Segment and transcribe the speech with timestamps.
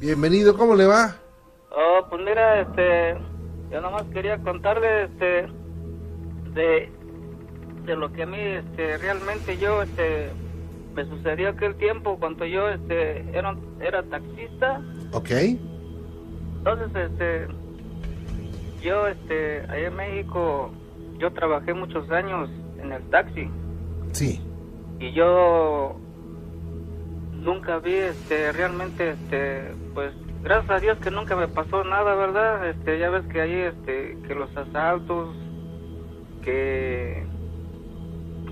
[0.00, 1.14] Bienvenido, ¿cómo le va?
[1.70, 3.16] Oh, pues mira, este,
[3.70, 5.46] yo nomás quería contarle, este,
[6.52, 6.90] de,
[7.84, 10.32] de lo que a mí, este, realmente yo, este,
[10.96, 14.82] me sucedió aquel tiempo cuando yo, este, era, era taxista.
[15.12, 15.30] Ok.
[16.58, 17.46] Entonces, este,
[18.82, 20.72] yo, este, allá en México,
[21.18, 22.50] yo trabajé muchos años
[22.82, 23.48] en el taxi.
[24.10, 24.40] Sí.
[24.98, 26.00] Y yo
[27.44, 30.12] nunca vi, este, realmente, este, pues,
[30.42, 32.68] gracias a Dios que nunca me pasó nada, ¿verdad?
[32.68, 35.36] Este, ya ves que ahí, este, que los asaltos,
[36.42, 37.24] que,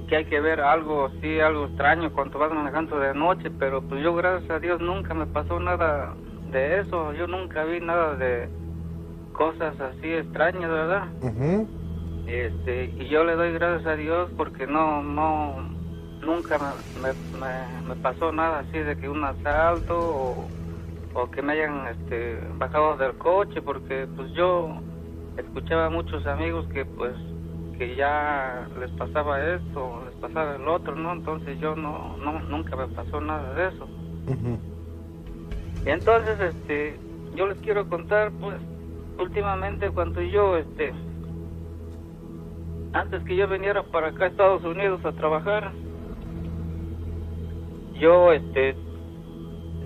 [0.08, 4.02] que hay que ver algo, sí, algo extraño cuando vas manejando de noche, pero pues
[4.02, 6.14] yo, gracias a Dios, nunca me pasó nada
[6.50, 8.48] de eso, yo nunca vi nada de
[9.32, 11.08] cosas así extrañas, ¿verdad?
[12.26, 15.56] Este, y yo le doy gracias a Dios porque no, no,
[16.22, 20.52] nunca me, me, me- pasó nada así de que un asalto o,
[21.14, 24.82] o que me hayan este, bajado del coche porque pues yo
[25.36, 27.16] escuchaba a muchos amigos que pues
[27.78, 31.12] que ya les pasaba esto, les pasaba el otro, ¿no?
[31.12, 33.90] Entonces yo no, no nunca me pasó nada de eso.
[35.84, 37.00] Y entonces, este,
[37.32, 38.60] yo les quiero contar, pues,
[39.18, 40.94] últimamente cuando yo, este,
[42.92, 45.76] antes que yo viniera para acá a Estados Unidos a trabajar,
[48.02, 48.74] yo, este,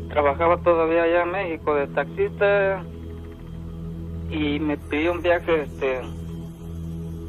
[0.09, 2.83] trabajaba todavía allá en México de taxista
[4.31, 6.01] y me pidió un viaje, este,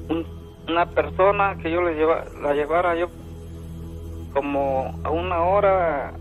[0.10, 0.26] un-
[0.70, 3.10] una persona que yo le lleva, la llevara yo
[4.34, 6.14] como a una hora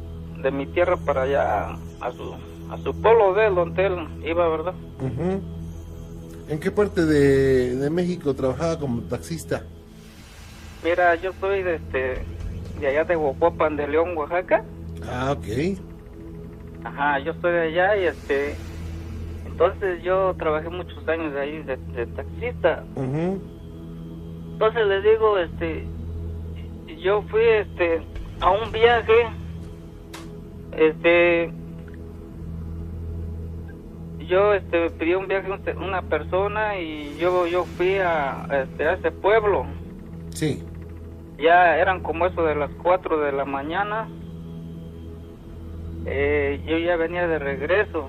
[0.42, 2.34] de mi tierra para allá a su
[2.68, 4.74] a su pueblo de él, donde él iba, ¿verdad?
[5.00, 5.40] Ujú.
[6.48, 9.62] ¿En qué parte de, de México trabajaba como taxista?
[10.82, 12.24] Mira, yo soy de este
[12.80, 14.64] de allá de Huapopan de León, Oaxaca.
[15.10, 15.78] Ah, ok.
[16.84, 18.54] Ajá, yo soy de allá y este
[19.46, 22.84] entonces yo trabajé muchos años de ahí de, de taxista.
[22.94, 23.40] Ujú.
[24.52, 25.86] Entonces les digo, este,
[27.02, 28.02] yo fui, este,
[28.40, 29.26] a un viaje,
[30.76, 31.50] este,
[34.28, 38.92] yo, este, pidió un viaje un- una persona y yo, yo fui a, este, a
[38.94, 39.64] ese pueblo.
[40.30, 40.62] Sí.
[41.38, 44.08] Ya eran como eso de las 4 de la mañana.
[46.06, 48.08] Eh, yo ya venía de regreso.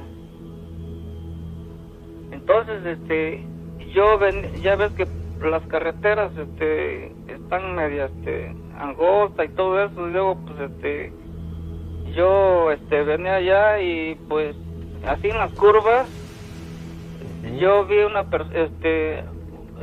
[2.32, 3.44] Entonces, este,
[3.94, 5.08] yo ven, ya ves que
[5.46, 10.08] las carreteras, este, están media, este, angosta y todo eso.
[10.08, 11.12] Y luego, pues, este,
[12.16, 14.56] yo, este, venía allá y, pues,
[15.08, 16.08] así en las curvas,
[17.60, 19.20] yo vi una, per- este,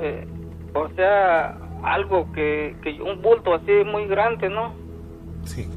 [0.01, 0.27] eh,
[0.75, 4.73] o sea, algo que, que, un bulto así muy grande, ¿no?
[5.45, 5.69] Sí.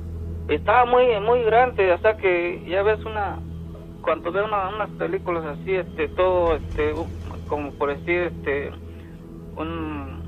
[0.47, 3.37] estaba muy muy grande o sea que ya ves una
[4.01, 6.93] cuando veo una- unas películas así este todo este
[7.49, 8.71] como por decir este
[9.57, 10.21] un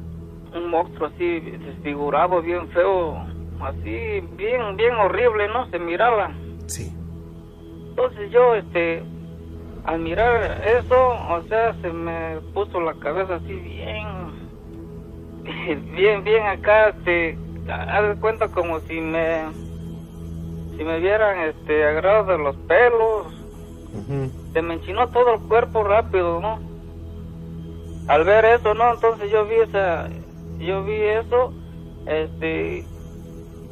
[0.53, 3.15] un monstruo así desfigurado bien feo
[3.61, 6.31] así bien bien horrible no se miraba
[6.65, 6.91] Sí.
[7.91, 9.01] entonces yo este
[9.85, 14.05] al mirar eso o sea se me puso la cabeza así bien
[15.95, 17.37] bien bien acá este
[17.71, 19.43] haz de cuenta como si me
[20.77, 23.27] si me vieran este agarrado de los pelos.
[24.53, 26.59] Se me enchinó todo el cuerpo rápido no
[28.07, 30.09] al ver eso no entonces yo vi esa
[30.59, 31.53] yo vi eso
[32.05, 32.85] este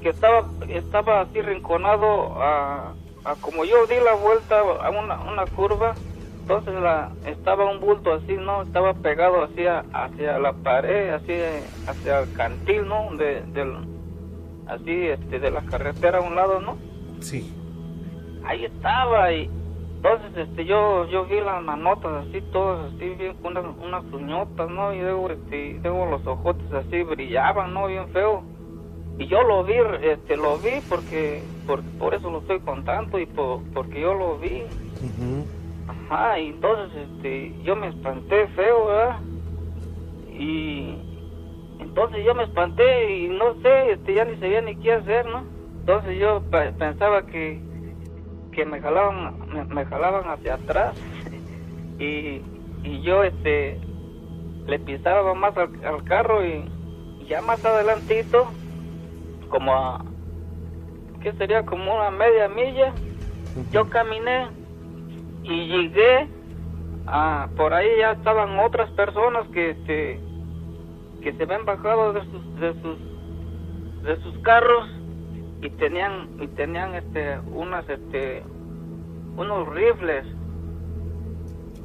[0.02, 2.94] que estaba estaba así rinconado a,
[3.26, 5.96] a como yo di la vuelta a una, una curva
[6.48, 11.34] entonces la estaba un bulto así no estaba pegado hacia hacia la pared así
[11.86, 13.74] hacia el cantil no de del
[14.68, 16.78] así este de la carretera a un lado no
[17.20, 17.54] Sí.
[18.46, 19.50] ahí estaba y
[19.98, 24.70] entonces este yo yo vi las manotas así todas así bien con unas, unas uñotas
[24.70, 28.42] no y luego este luego los ojotes así brillaban no bien feo.
[29.20, 33.26] Y yo lo vi este lo vi porque por, por eso lo estoy contando y
[33.26, 34.62] por, porque yo lo vi.
[35.02, 35.48] Ujú.
[35.88, 39.24] Ajá y entonces este yo me espanté feo verdad
[40.28, 41.06] y
[41.80, 45.48] entonces yo me espanté y no sé este ya ni sabía ni qué hacer no
[45.80, 47.64] entonces yo pe- pensaba que
[48.52, 50.98] que me jalaban me, me jalaban hacia atrás
[52.00, 52.44] y,
[52.84, 53.82] y yo este
[54.66, 56.72] le pisaba más al, al carro y,
[57.20, 58.56] y ya más adelantito
[59.50, 60.06] como a
[61.22, 62.96] que sería como una media milla
[63.72, 64.52] yo caminé
[65.48, 66.28] y llegué
[67.08, 70.20] a por ahí ya estaban otras personas que este
[71.22, 72.98] que se habían bajado de sus de sus
[74.04, 74.88] de sus carros
[75.62, 78.44] y tenían y tenían este unas este
[79.38, 80.26] unos rifles.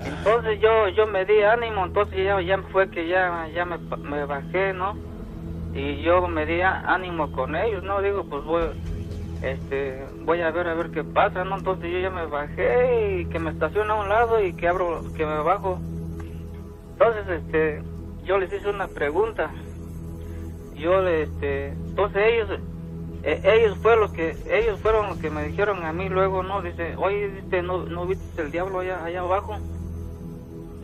[0.05, 4.25] Entonces yo yo me di ánimo, entonces ya, ya fue que ya, ya me, me
[4.25, 4.97] bajé, ¿no?
[5.75, 8.03] Y yo me di ánimo con ellos, ¿no?
[8.03, 8.63] Digo, pues voy,
[9.43, 11.59] este, voy a ver a ver qué pasa, ¿no?
[11.59, 15.03] Entonces yo ya me bajé y que me estaciono a un lado y que abro,
[15.17, 15.79] que me bajo.
[16.93, 17.83] Entonces, este,
[18.25, 19.51] yo les hice una pregunta.
[20.75, 22.49] Yo, este, entonces ellos,
[23.25, 26.63] eh, ellos fueron los que, ellos fueron los que me dijeron a mí luego, ¿no?
[26.63, 29.57] Dice, oye, dice, ¿no, no viste el diablo allá, allá abajo?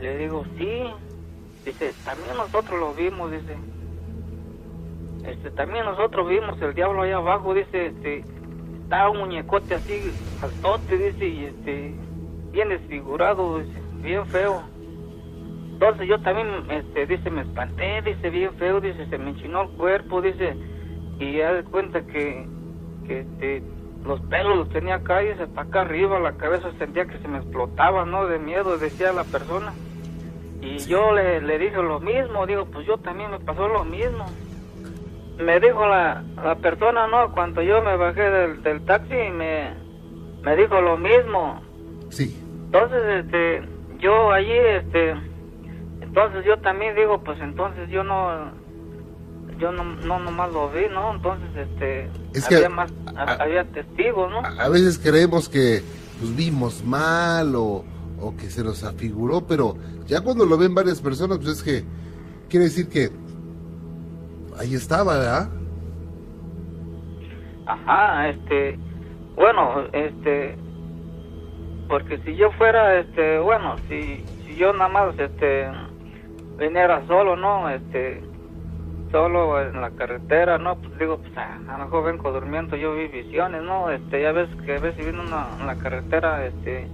[0.00, 0.84] Le digo, sí.
[1.64, 3.56] Dice, también nosotros lo vimos, dice.
[5.24, 8.24] Este, también nosotros vimos el diablo allá abajo, dice, este,
[8.88, 11.94] estaba un muñecote así, altote, dice, y este,
[12.52, 14.62] bien desfigurado, dice, bien feo.
[15.74, 19.68] Entonces yo también, este, dice, me espanté, dice, bien feo, dice, se me enchinó el
[19.76, 20.56] cuerpo, dice,
[21.18, 22.48] y ya de cuenta que,
[23.06, 23.62] que este,
[24.06, 27.36] los pelos los tenía acá, y para acá arriba, la cabeza sentía que se me
[27.36, 28.26] explotaba, ¿no?
[28.26, 29.74] De miedo, decía la persona.
[30.62, 34.24] Y yo le, le dije lo mismo, digo, pues yo también me pasó lo mismo.
[35.38, 37.32] Me dijo la, la persona, ¿no?
[37.32, 39.72] Cuando yo me bajé del, del taxi, me,
[40.42, 41.60] me dijo lo mismo.
[42.10, 42.36] Sí.
[42.66, 43.62] Entonces, este,
[44.00, 45.14] yo allí, este,
[46.00, 48.50] entonces yo también digo, pues entonces yo no,
[49.58, 51.14] yo no, no nomás lo vi, ¿no?
[51.14, 54.40] Entonces, este, Es que había más, a- había testigos, ¿no?
[54.40, 55.82] A, a veces creemos que
[56.18, 57.84] pues, vimos mal o,
[58.20, 59.76] o que se nos afiguró, pero
[60.06, 61.84] ya cuando lo ven varias personas, pues es que
[62.48, 63.10] quiere decir que
[64.58, 65.48] ahí estaba, ¿verdad?
[67.66, 68.78] Ajá, este,
[69.36, 70.56] bueno, este,
[71.88, 75.68] porque si yo fuera, este, bueno, si, si yo nada más, este,
[76.58, 77.68] viniera solo, ¿no?
[77.68, 78.22] Este,
[79.10, 80.76] solo en la carretera, ¿no?
[80.76, 83.90] Pues digo, pues a, lo mejor vengo durmiendo, yo vi visiones, ¿no?
[83.90, 86.88] Este, ya ves que a veces viene uno en la carretera, este,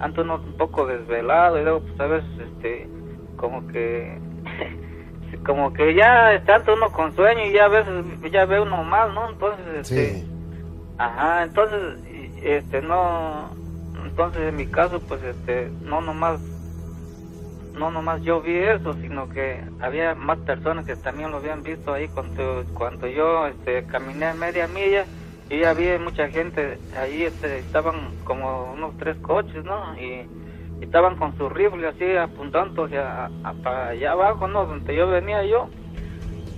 [0.00, 2.88] ando uno un poco desvelado y luego, pues a veces, este,
[3.36, 4.18] como que,
[5.38, 9.14] como que ya está uno con sueño y ya a veces ya ve uno mal,
[9.14, 9.30] ¿no?
[9.30, 10.30] Entonces, este, Sí.
[10.98, 11.80] Ajá, entonces,
[12.42, 13.50] este, no,
[14.04, 16.40] entonces en mi caso, pues, este, no nomás,
[17.74, 21.92] no nomás yo vi eso, sino que había más personas que también lo habían visto
[21.92, 25.04] ahí cuando, cuando yo, este, caminé media milla
[25.50, 29.94] y vi mucha gente ahí, este, estaban como unos tres coches, ¿no?
[29.98, 30.26] Y
[30.80, 33.30] estaban con su rifle así apuntando hacia,
[33.62, 34.66] para allá abajo, ¿no?
[34.66, 35.68] Donde yo venía yo.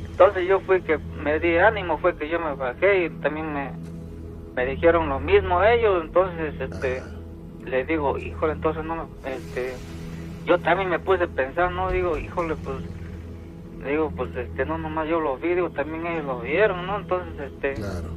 [0.05, 3.73] Entonces yo fui que me di ánimo, fue que yo me bajé y también me,
[4.57, 7.03] me dijeron lo mismo ellos, entonces este
[7.65, 9.79] le digo, híjole, entonces no me, este
[10.47, 12.83] yo también me puse a pensar, no digo, híjole, pues
[13.85, 16.97] digo, pues este no nomás yo lo vi, digo, también ellos lo vieron, ¿no?
[16.99, 18.09] Entonces este Claro.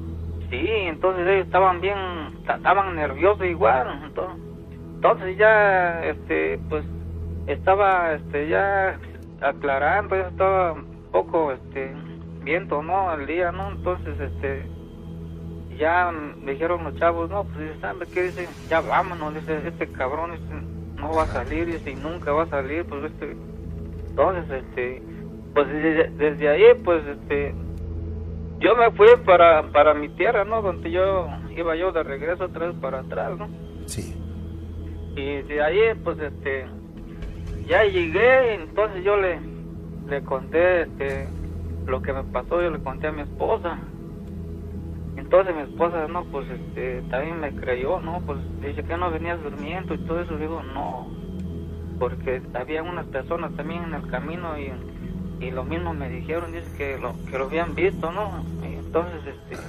[0.49, 1.97] Sí, entonces ellos estaban bien,
[2.45, 4.48] ta- estaban nerviosos igual, entonces,
[4.99, 6.83] entonces ya, este, pues,
[7.47, 8.99] estaba, este, ya
[9.39, 11.93] aclarando, ya estaba un poco, este,
[12.43, 13.13] viento, ¿no?
[13.13, 13.71] El día, ¿no?
[13.71, 14.65] Entonces, este,
[15.77, 18.23] ya me dijeron los chavos, no, pues, dice, ¿sabe qué?
[18.23, 20.53] Dice, ya vámonos, dice, este cabrón, este,
[20.99, 23.37] no va a salir, dice, y nunca va a salir, pues, este,
[24.09, 25.01] entonces, este,
[25.53, 27.55] pues, desde, desde ahí, pues, este,
[28.59, 30.61] yo me fui para, para mi tierra, ¿no?
[30.61, 33.47] Donde yo iba yo de regreso otra vez para atrás, ¿no?
[33.85, 34.19] Sí.
[35.15, 36.65] Y de ahí, pues, este,
[37.67, 39.39] ya llegué, entonces yo le,
[40.07, 41.27] le conté, este,
[41.85, 43.79] lo que me pasó, yo le conté a mi esposa.
[45.17, 48.21] Entonces mi esposa, no, pues, este, también me creyó, ¿no?
[48.25, 50.37] Pues, dice que no venías durmiendo y todo eso.
[50.37, 51.07] Digo, no,
[51.99, 54.71] porque había unas personas también en el camino y,
[55.43, 58.43] y lo mismo me dijeron, dice que lo, que lo habían visto, ¿no?
[58.63, 59.61] Y entonces, este,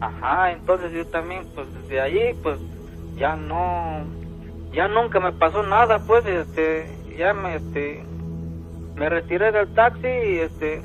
[0.00, 2.58] ajá, entonces yo también, pues, desde allí, pues,
[3.16, 4.04] ya no,
[4.76, 8.04] ya nunca me pasó nada, pues, este, ya me, este,
[8.94, 10.82] me retiré del taxi y, este,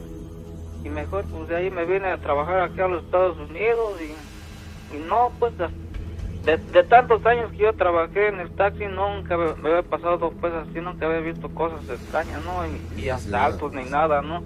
[0.86, 4.96] y mejor, pues, de ahí me vine a trabajar aquí a los Estados Unidos y,
[4.96, 9.56] y no, pues, de, de tantos años que yo trabajé en el taxi, nunca me,
[9.56, 12.66] me había pasado, pues, así, nunca había visto cosas extrañas, ¿no?
[12.66, 14.42] Y, y asaltos ni nada, ¿no?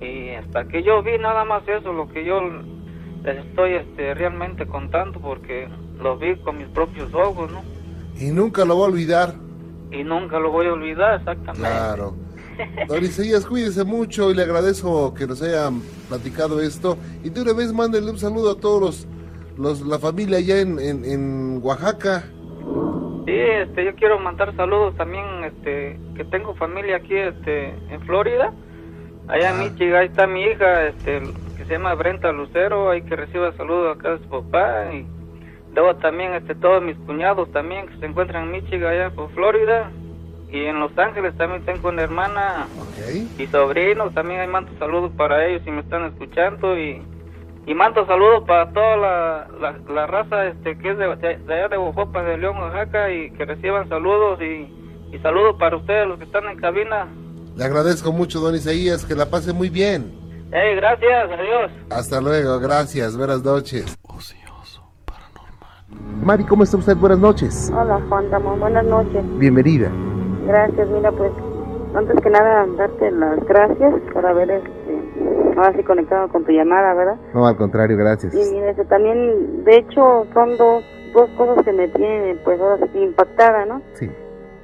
[0.00, 2.40] Y hasta que yo vi nada más eso, lo que yo
[3.22, 5.68] les estoy, este, realmente contando, porque
[6.00, 7.81] lo vi con mis propios ojos, ¿no?
[8.18, 9.34] Y nunca lo voy a olvidar.
[9.90, 11.60] Y nunca lo voy a olvidar, exactamente.
[11.68, 12.14] Claro.
[12.88, 16.96] Don Isaías, cuídese mucho y le agradezco que nos hayan platicado esto.
[17.24, 19.08] Y de una vez mándenle un saludo a todos los,
[19.58, 22.24] los la familia allá en, en, en Oaxaca.
[23.26, 28.52] Sí, este, yo quiero mandar saludos también, este, que tengo familia aquí, este, en Florida.
[29.28, 29.64] Allá en Ah.
[29.70, 31.22] Michigan, ahí está mi hija, este,
[31.56, 34.92] que se llama Brenta Lucero, ahí que reciba saludos acá de su papá.
[34.92, 35.06] Y,
[35.74, 39.90] luego también este todos mis cuñados también que se encuentran en Michigan allá por Florida
[40.50, 42.66] y en Los Ángeles también tengo una hermana
[43.38, 47.02] y sobrinos también hay mando saludos para ellos si me están escuchando y
[47.66, 49.46] y mando saludos para toda la,
[49.88, 53.88] la, raza este que es de, allá de Bojopa de León Oaxaca y que reciban
[53.88, 57.06] saludos y, y saludos para ustedes los que están en cabina.
[57.56, 60.12] Le agradezco mucho don Isaías que la pase muy bien.
[60.52, 61.70] Hey gracias adiós.
[61.90, 63.96] Hasta luego gracias buenas noches
[66.24, 66.96] Mari, ¿cómo está usted?
[66.96, 67.72] Buenas noches.
[67.76, 69.22] Hola, Juan Ramón, buenas noches.
[69.38, 69.90] Bienvenida.
[70.46, 71.32] Gracias, mira, pues,
[71.94, 76.94] antes que nada, darte las gracias por haber este, ahora sí conectado con tu llamada,
[76.94, 77.16] ¿verdad?
[77.34, 78.34] No, al contrario, gracias.
[78.34, 82.86] Y mira, este, también, de hecho, son dos, dos cosas que me tienen, pues, ahora
[82.92, 83.82] sí impactada, ¿no?
[83.94, 84.08] Sí.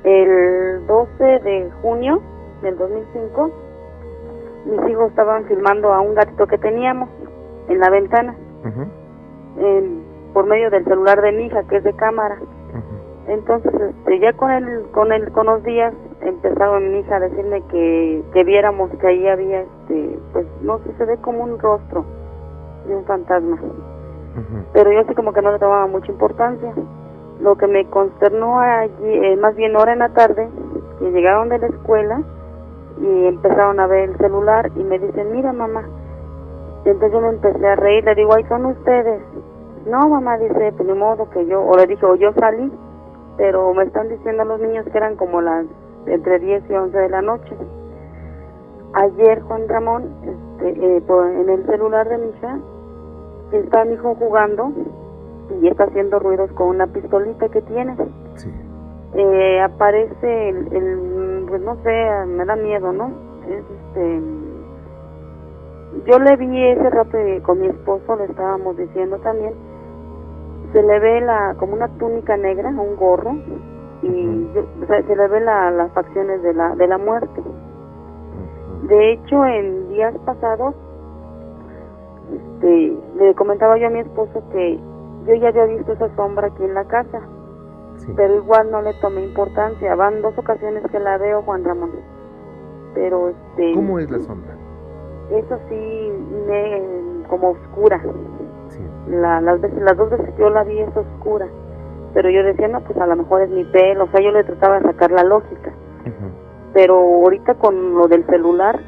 [0.05, 2.23] El 12 de junio
[2.63, 3.51] del 2005,
[4.67, 7.09] mis hijos estaban filmando a un gatito que teníamos
[7.69, 8.37] en la ventana.
[8.65, 12.39] Uh por medio del celular de mi hija que es de cámara.
[13.29, 15.93] Entonces, este, ya con el, con el, con los días
[16.23, 20.95] empezaron mi hija a decirme que, que viéramos que ahí había, este, pues no sé,
[20.97, 22.05] se ve como un rostro
[22.87, 23.59] de un fantasma.
[24.73, 26.73] Pero yo así como que no le tomaba mucha importancia.
[27.41, 30.49] Lo que me consternó allí, eh, más bien ahora en la tarde,
[30.99, 32.23] que llegaron de la escuela
[33.01, 35.85] y empezaron a ver el celular y me dicen, mira mamá.
[36.85, 39.23] entonces yo me empecé a reír, le digo, ahí son ustedes.
[39.89, 42.71] No, mamá dice, pues ni modo que yo, o le dije, o yo salí,
[43.37, 45.67] pero me están diciendo los niños que eran como las
[46.07, 47.57] entre 10 y 11 de la noche.
[48.95, 51.03] Ayer Juan Ramón, este, eh,
[51.41, 52.59] en el celular de mi hija,
[53.53, 54.73] está mi hijo jugando
[55.61, 57.97] y está haciendo ruidos con una pistolita que tiene.
[58.35, 58.53] Sí.
[59.15, 63.11] Eh, aparece el, pues no sé, me da miedo, ¿no?
[63.49, 64.21] este,
[66.07, 69.55] yo le vi ese rato con mi esposo, le estábamos diciendo también,
[70.73, 73.35] se le ve la como una túnica negra, un gorro
[74.03, 74.49] y
[74.87, 77.43] se le ve la, las facciones de la de la muerte.
[78.89, 80.75] De hecho, en días pasados
[82.33, 84.79] este, le comentaba yo a mi esposo que
[85.27, 87.21] yo ya había visto esa sombra aquí en la casa,
[88.17, 89.95] pero igual no le tomé importancia.
[89.95, 91.91] Van dos ocasiones que la veo, Juan Ramón.
[92.95, 93.75] Pero este.
[93.75, 94.55] ¿Cómo es la sombra?
[95.31, 96.13] Es así,
[97.29, 98.01] como oscura.
[99.11, 101.47] La, las, veces, las dos veces que yo la vi es oscura.
[102.15, 104.05] Pero yo decía, no, pues a lo mejor es mi pelo.
[104.05, 105.73] O sea, yo le trataba de sacar la lógica.
[106.73, 108.79] Pero ahorita con lo del celular,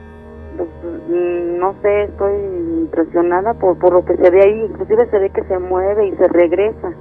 [0.57, 0.69] pues,
[1.09, 2.35] no sé, estoy
[2.83, 4.65] impresionada por, por lo que se ve ahí.
[4.65, 6.93] Inclusive se ve que se mueve y se regresa.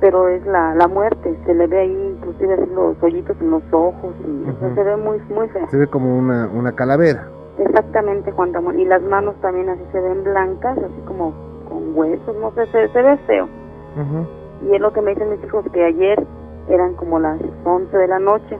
[0.00, 1.36] Pero es la, la muerte.
[1.46, 4.14] Se le ve ahí inclusive así los hoyitos en los ojos.
[4.20, 5.68] Y, se ve muy, muy feo.
[5.70, 7.28] Se ve como una, una calavera.
[7.58, 8.78] Exactamente, Juan Ramón.
[8.80, 11.51] Y las manos también así se ven blancas, así como
[11.94, 13.48] huesos, no sé, se, ve feo.
[14.62, 16.24] Y es lo que me dicen mis hijos, que ayer
[16.68, 18.58] eran como las 11 de la noche,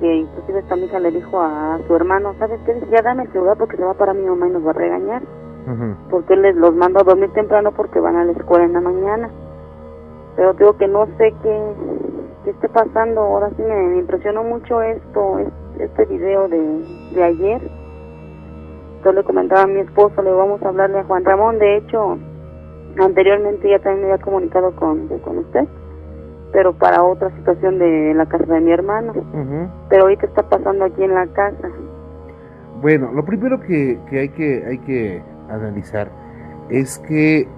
[0.00, 2.80] que inclusive esta hija le dijo a, su hermano, ¿sabes qué?
[2.90, 5.22] Ya dame el celular porque se va para mi mamá y nos va a regañar.
[6.10, 8.80] Porque él les los mando a dormir temprano porque van a la escuela en la
[8.80, 9.30] mañana.
[10.34, 11.72] Pero digo que no sé qué,
[12.44, 13.20] qué esté pasando.
[13.20, 15.38] Ahora sí me, impresionó mucho esto,
[15.78, 16.84] este video de,
[17.14, 17.81] de ayer
[19.04, 22.18] yo le comentaba a mi esposo, le vamos a hablarle a Juan Ramón, de hecho,
[22.98, 25.66] anteriormente ya también me había comunicado con, con usted,
[26.52, 29.12] pero para otra situación de la casa de mi hermano.
[29.88, 31.68] Pero ahorita está pasando aquí en la casa.
[32.80, 36.10] Bueno, lo primero que, que, hay que hay que analizar
[36.68, 37.48] es que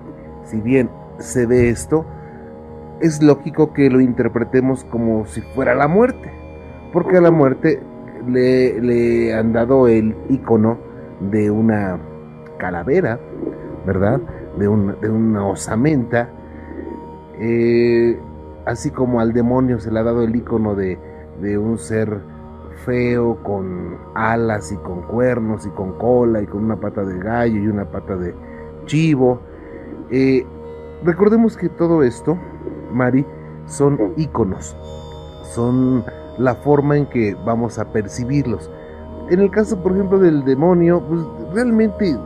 [0.45, 2.05] si bien se ve esto,
[3.01, 6.31] es lógico que lo interpretemos como si fuera la muerte,
[6.93, 7.81] porque a la muerte
[8.29, 10.79] le, le han dado el icono
[11.31, 11.99] de una
[12.59, 13.19] calavera,
[13.87, 14.21] ¿verdad?
[14.59, 14.67] De,
[15.01, 16.29] de una osamenta.
[17.39, 18.19] Eh,
[18.67, 20.99] así como al demonio se le ha dado el icono de,
[21.41, 22.21] de un ser
[22.85, 27.61] feo con alas y con cuernos y con cola y con una pata de gallo
[27.61, 28.35] y una pata de
[28.87, 29.41] chivo.
[30.11, 30.45] Eh,
[31.05, 32.39] recordemos que todo esto,
[32.93, 33.25] Mari,
[33.67, 34.77] son iconos,
[35.55, 36.05] son
[36.39, 38.71] la forma en que vamos a percibirlos.
[39.31, 41.21] En el caso, por ejemplo, del demonio, pues
[41.55, 42.17] realmente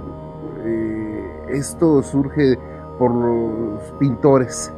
[0.64, 2.59] eh, esto surge
[2.99, 4.73] por los pintores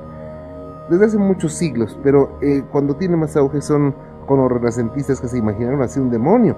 [0.90, 3.94] desde hace muchos siglos, pero eh, cuando tiene más auge son
[4.26, 6.56] con los renacentistas que se imaginaron así un demonio.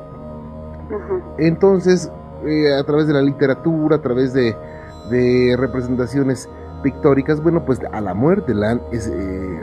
[1.38, 2.11] Entonces,
[2.45, 4.57] eh, a través de la literatura, a través de,
[5.59, 6.49] representaciones
[6.83, 8.81] pictóricas, bueno, pues a la muerte la han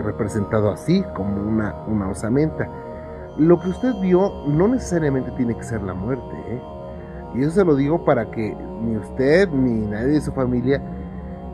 [0.03, 2.69] representado así, como una, una osamenta
[3.39, 6.35] lo que usted vio no necesariamente tiene que ser la muerte.
[6.49, 6.61] ¿eh?
[7.35, 10.81] Y eso se lo digo para que ni usted ni nadie de su familia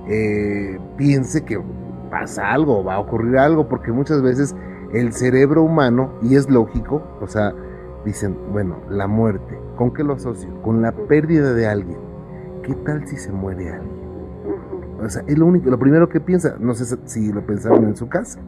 [0.08, 1.62] eh, piense que
[2.10, 4.56] pasa algo, va a ocurrir algo, porque muchas veces
[4.94, 7.54] el cerebro humano, y es lógico, o sea,
[8.06, 10.62] dicen, bueno, la muerte, ¿con qué lo asocio?
[10.62, 11.98] Con la pérdida de alguien.
[12.64, 14.06] ¿Qué tal si se muere alguien?
[15.04, 17.96] O sea, es lo único, lo primero que piensa, no sé si lo pensaron en
[17.96, 18.40] su casa.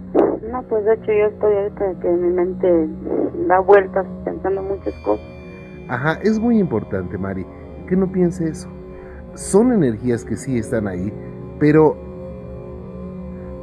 [0.52, 2.90] No, pues de hecho yo estoy ahorita que mi mente
[3.48, 5.26] da vueltas pensando muchas cosas.
[5.90, 7.46] Ajá, es muy importante, Mari,
[7.88, 8.70] que no piense eso.
[9.34, 11.12] Son energías que sí están ahí,
[11.60, 11.98] pero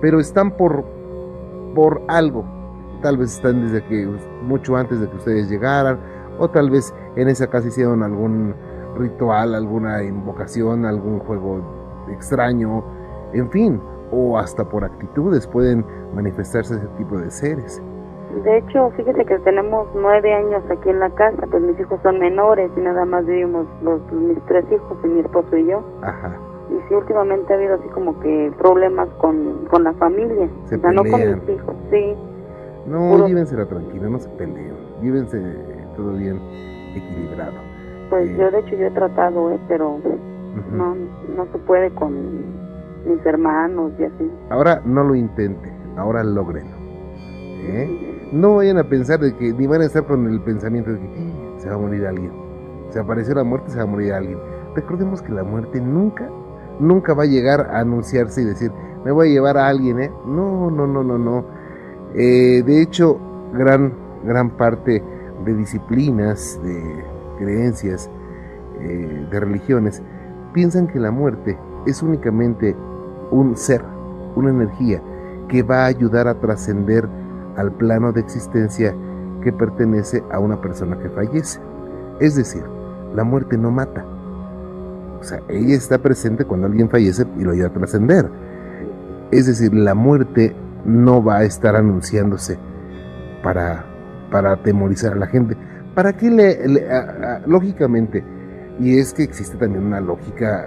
[0.00, 0.84] pero están por
[1.74, 2.44] por algo.
[3.02, 4.06] Tal vez están desde que
[4.42, 5.98] mucho antes de que ustedes llegaran
[6.38, 8.54] o tal vez en esa casa hicieron algún
[8.98, 12.84] ritual, alguna invocación, algún juego extraño,
[13.32, 13.80] en fin,
[14.14, 17.82] o hasta por actitudes pueden manifestarse ese tipo de seres.
[18.44, 22.18] De hecho, fíjese que tenemos nueve años aquí en la casa, pues mis hijos son
[22.18, 25.82] menores y nada más vivimos los, mis tres hijos y mi esposo y yo.
[26.02, 26.36] Ajá.
[26.70, 30.48] Y sí, últimamente ha habido así como que problemas con, con la familia.
[30.66, 31.40] Se o sea, no con pelean.
[31.46, 32.14] mis hijos, sí.
[32.86, 34.74] No, Puro- llévensela tranquila, no se peleen.
[35.00, 35.40] Llévense
[35.96, 36.40] todo bien
[36.96, 37.52] equilibrado.
[38.10, 38.36] Pues Sí.
[38.36, 39.98] yo de hecho yo he tratado, eh, pero
[40.72, 40.94] no,
[41.36, 42.14] no se puede con
[43.06, 44.30] mis hermanos y así.
[44.50, 46.76] Ahora no lo intente, ahora logrenlo.
[47.66, 48.28] ¿eh?
[48.32, 51.06] No vayan a pensar de que ni van a estar con el pensamiento de que
[51.06, 52.32] "Ah, se va a morir alguien.
[52.90, 54.38] Se apareció la muerte, se va a morir alguien.
[54.74, 56.28] Recordemos que la muerte nunca,
[56.80, 58.70] nunca va a llegar a anunciarse y decir,
[59.04, 60.10] me voy a llevar a alguien, ¿eh?
[60.26, 61.44] No, no, no, no, no.
[62.14, 63.18] Eh, de hecho,
[63.52, 63.92] gran,
[64.24, 65.02] gran parte
[65.44, 67.04] de disciplinas, de
[67.38, 68.10] creencias,
[68.80, 70.02] eh, de religiones,
[70.52, 72.74] piensan que la muerte es únicamente
[73.34, 73.82] un ser,
[74.36, 75.02] una energía
[75.48, 77.08] que va a ayudar a trascender
[77.56, 78.94] al plano de existencia
[79.42, 81.60] que pertenece a una persona que fallece.
[82.20, 82.62] Es decir,
[83.14, 84.04] la muerte no mata.
[85.20, 88.30] O sea, ella está presente cuando alguien fallece y lo ayuda a trascender.
[89.30, 92.58] Es decir, la muerte no va a estar anunciándose
[93.42, 93.84] para,
[94.30, 95.56] para atemorizar a la gente.
[95.94, 96.88] ¿Para qué le,
[97.46, 98.24] lógicamente,
[98.78, 100.66] y es que existe también una lógica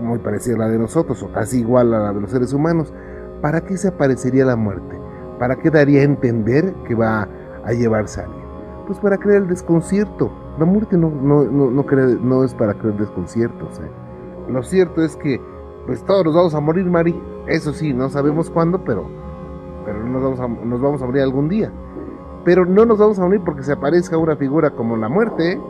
[0.00, 2.92] muy parecida a la de nosotros, o casi igual a la de los seres humanos,
[3.40, 4.98] ¿para qué se aparecería la muerte?
[5.38, 7.28] ¿Para qué daría a entender que va
[7.64, 8.44] a llevarse a alguien?
[8.86, 10.30] Pues para crear el desconcierto.
[10.58, 13.78] La muerte no, no, no, no, crea- no es para crear desconciertos.
[13.80, 13.90] ¿eh?
[14.48, 15.40] Lo cierto es que
[15.86, 17.20] pues todos nos vamos a morir, Mari.
[17.46, 19.04] Eso sí, no sabemos cuándo, pero,
[19.84, 21.72] pero nos, vamos a, nos vamos a morir algún día.
[22.44, 25.52] Pero no nos vamos a morir porque se aparezca una figura como la muerte.
[25.52, 25.60] ¿eh?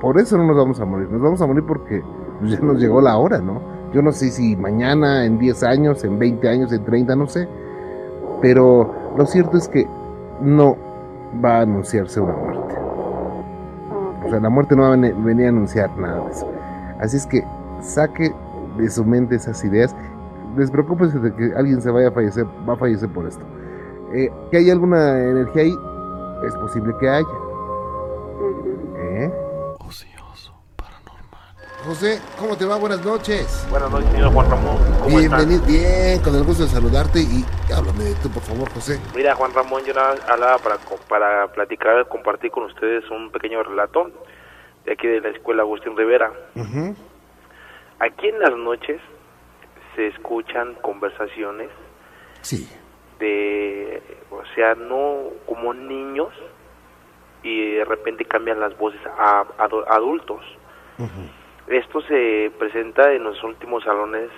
[0.00, 1.10] Por eso no nos vamos a morir.
[1.10, 2.02] Nos vamos a morir porque
[2.40, 3.60] pues, ya nos llegó la hora, ¿no?
[3.92, 7.48] Yo no sé si mañana, en 10 años, en 20 años, en 30, no sé.
[8.42, 9.86] Pero lo cierto es que
[10.40, 10.76] no
[11.44, 12.74] va a anunciarse una muerte.
[14.26, 16.46] O sea, la muerte no va a veni- venir a anunciar nada de eso.
[17.00, 17.44] Así es que
[17.80, 18.32] saque
[18.78, 19.94] de su mente esas ideas.
[20.56, 23.44] Despreocúpese de que alguien se vaya a fallecer, va a fallecer por esto.
[24.12, 25.74] Eh, que hay alguna energía ahí,
[26.46, 27.26] es posible que haya.
[31.84, 32.76] José, ¿cómo te va?
[32.78, 33.66] Buenas noches.
[33.70, 34.76] Buenas noches, señor Juan Ramón.
[35.02, 35.66] ¿Cómo Bienvenido, estás?
[35.66, 38.98] bien, con el gusto de saludarte y háblame de tú, por favor, José.
[39.14, 44.10] Mira, Juan Ramón, yo nada hablaba para, para platicar, compartir con ustedes un pequeño relato
[44.86, 46.32] de aquí de la escuela Agustín Rivera.
[48.00, 49.00] Aquí en las noches
[49.94, 51.68] se escuchan conversaciones
[52.40, 52.66] Sí.
[53.18, 55.16] de, o sea, no
[55.46, 56.30] como niños
[57.42, 60.40] y de repente cambian las voces a, adu- adultos.
[60.98, 61.10] Ujú.
[61.66, 64.28] Esto se presenta en los últimos salones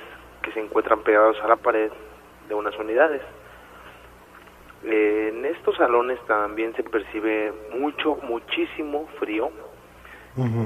[0.42, 1.90] que se encuentran pegados a la pared
[2.48, 3.22] de unas unidades.
[4.84, 9.50] En estos salones también se percibe mucho, muchísimo frío,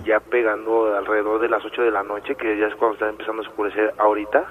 [0.04, 3.42] ya pegando alrededor de las 8 de la noche, que ya es cuando está empezando
[3.42, 4.44] a oscurecer ahorita.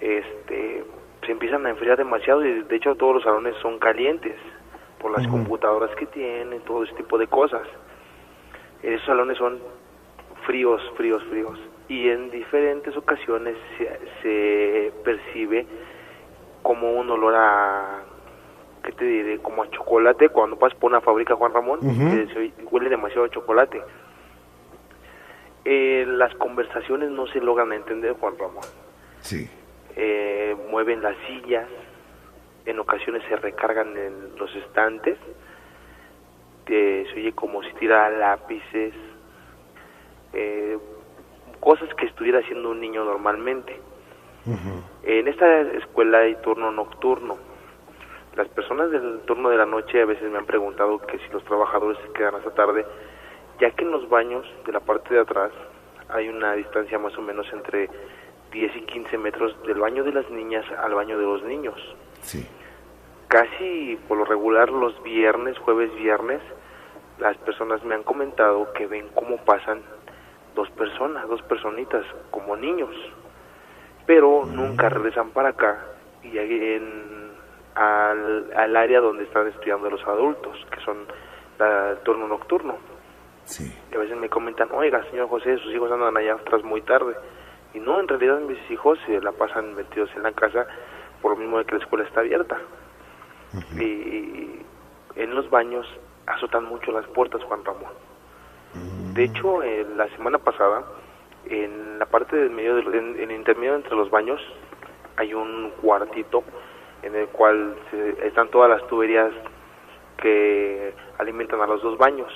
[0.00, 0.84] Este,
[1.24, 4.36] se empiezan a enfriar demasiado y de hecho todos los salones son calientes
[4.98, 7.62] por las computadoras que tienen, todo ese tipo de cosas.
[8.82, 9.60] Esos salones son
[10.46, 11.58] fríos, fríos, fríos.
[11.88, 15.66] Y en diferentes ocasiones se, se percibe
[16.62, 18.02] como un olor a,
[18.84, 19.38] ¿qué te diré?
[19.38, 22.10] Como a chocolate cuando pasas por una fábrica, Juan Ramón, Ujú.
[22.10, 23.80] que se oye- huele demasiado a chocolate.
[25.64, 28.64] Eh, las conversaciones no se logran entender, Juan Ramón.
[29.20, 29.48] Sí.
[29.96, 31.66] Eh, mueven las sillas,
[32.66, 35.18] en ocasiones se recargan en los estantes,
[36.66, 38.94] eh, se oye como si tirara lápices,
[40.32, 40.78] eh,
[41.60, 43.78] cosas que estuviera haciendo un niño normalmente.
[45.04, 47.36] En esta escuela hay turno nocturno.
[48.36, 51.44] Las personas del turno de la noche a veces me han preguntado que si los
[51.44, 52.86] trabajadores se quedan hasta tarde,
[53.60, 55.52] ya que en los baños de la parte de atrás
[56.08, 57.90] hay una distancia más o menos entre
[58.52, 61.76] 10 y 15 metros del baño de las niñas al baño de los niños.
[62.22, 62.46] Sí.
[63.28, 66.40] Casi por lo regular los viernes, jueves, viernes,
[67.18, 69.82] las personas me han comentado que ven cómo pasan
[70.54, 72.94] dos personas, dos personitas, como niños,
[74.06, 75.84] pero nunca regresan para acá
[76.22, 77.30] y en,
[77.74, 81.06] al, al área donde están estudiando los adultos, que son
[81.58, 82.76] la- el turno nocturno.
[83.44, 83.72] Sí.
[83.90, 87.14] Y a veces me comentan, oiga, señor José, sus hijos andan allá atrás muy tarde.
[87.74, 90.66] Y no, en realidad mis hijos se la pasan metidos en la casa
[91.22, 92.58] por lo mismo de que la escuela está abierta.
[93.80, 94.60] Y
[95.16, 95.86] en los baños
[96.26, 97.90] azotan mucho las puertas, Juan Ramón.
[99.14, 100.84] De hecho, eh, la semana pasada,
[101.46, 104.40] en la parte del medio, del, en, en el intermedio entre los baños,
[105.16, 106.44] hay un cuartito
[107.02, 109.32] en el cual se- están todas las tuberías
[110.18, 112.32] que alimentan a los dos baños.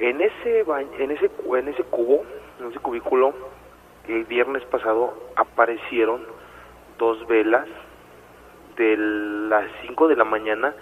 [0.00, 2.24] En ese ba- en ese en ese cubo,
[2.60, 3.34] en ese cubículo,
[4.06, 6.22] el viernes pasado aparecieron
[6.98, 7.66] dos velas
[8.76, 10.74] de las 5 de la mañana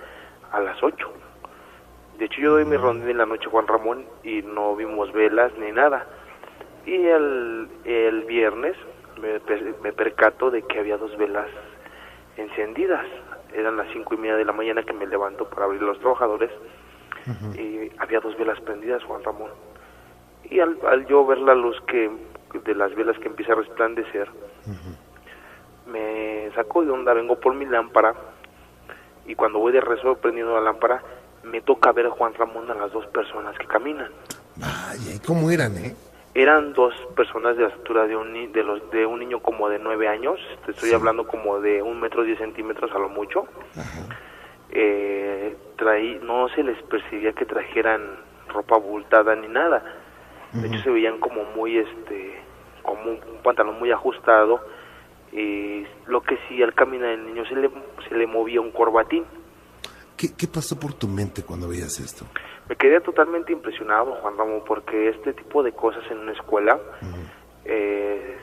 [0.52, 1.10] a las 8.
[2.18, 5.52] De hecho, yo doy mi rondín en la noche, Juan Ramón, y no vimos velas
[5.58, 6.06] ni nada.
[6.86, 8.76] Y el, el viernes
[9.20, 9.40] me,
[9.82, 11.48] me percato de que había dos velas
[12.36, 13.06] encendidas.
[13.54, 16.50] Eran las cinco y media de la mañana que me levanto para abrir los trabajadores.
[17.58, 19.50] Y había dos velas prendidas, Juan Ramón.
[20.44, 22.08] Y al, al yo ver la luz que
[22.64, 24.28] de las velas que empieza a resplandecer,
[25.86, 28.14] me saco de onda, vengo por mi lámpara
[29.26, 31.02] y cuando voy de rezo prendiendo la lámpara,
[31.46, 34.10] me toca ver a Juan Ramón a las dos personas que caminan.
[34.56, 35.94] Vaya, ¿y cómo eran, eh?
[36.34, 39.68] Eran dos personas de la estatura de un, ni- de los, de un niño como
[39.70, 43.46] de nueve años, te estoy hablando como de un metro diez centímetros a lo mucho.
[44.70, 48.02] Eh, traí, no se les percibía que trajeran
[48.48, 49.82] ropa abultada ni nada.
[50.52, 52.38] De hecho se veían como muy, este,
[52.82, 54.60] como un pantalón muy ajustado.
[55.32, 57.70] Y lo que sí, al caminar el niño se le,
[58.08, 59.24] se le movía un corbatín.
[60.16, 62.24] ¿Qué, qué pasó por tu mente cuando veías esto?
[62.68, 66.78] Me quedé totalmente impresionado, Juan Ramón, porque este tipo de cosas en una escuela
[67.64, 68.36] eh,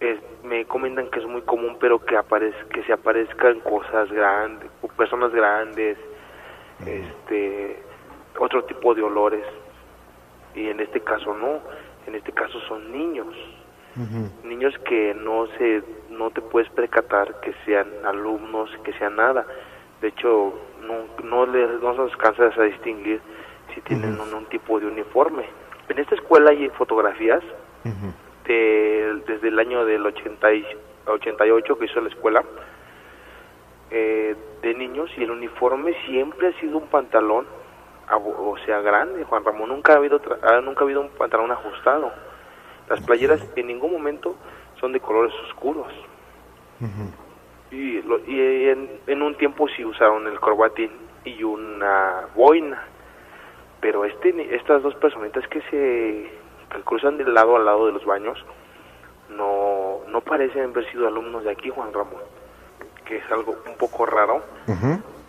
[0.00, 4.70] es- me comentan que es muy común, pero que aparez, que se aparezcan cosas grandes,
[4.96, 5.98] personas grandes,
[6.86, 7.82] este,
[8.38, 9.44] otro tipo de olores.
[10.54, 11.60] Y en este caso no,
[12.06, 13.34] en este caso son niños,
[14.44, 19.44] niños que no se, no te puedes percatar que sean alumnos, que sean nada.
[20.00, 20.54] De hecho,
[21.52, 23.20] les no se alcanzas a distinguir
[23.74, 25.44] si tienen un, un tipo de uniforme.
[25.88, 27.42] En esta escuela hay fotografías
[28.46, 30.66] de- desde el año del 80 y-
[31.06, 32.44] 88 que hizo la escuela
[33.90, 37.46] eh, de niños y el uniforme siempre ha sido un pantalón
[38.12, 39.68] o sea grande Juan Ramón.
[39.68, 42.12] Nunca ha habido tra- ah, nunca ha habido un pantalón ajustado.
[42.88, 44.34] Las playeras en ningún momento
[44.80, 45.92] son de colores oscuros.
[47.70, 50.90] Y, lo- y en, en un tiempo sí usaron el corbatín
[51.24, 52.82] y una boina.
[53.80, 56.30] Pero este estas dos personitas que se
[56.70, 58.38] que cruzan de lado a lado de los baños
[59.30, 62.20] no no parecen haber sido alumnos de aquí Juan Ramón
[63.06, 64.42] que es algo un poco raro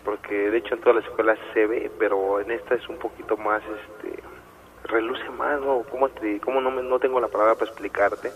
[0.04, 3.36] porque de hecho en todas las escuelas se ve pero en esta es un poquito
[3.36, 4.22] más este
[4.84, 8.30] reluce más no cómo te cómo no me- no tengo la palabra para explicarte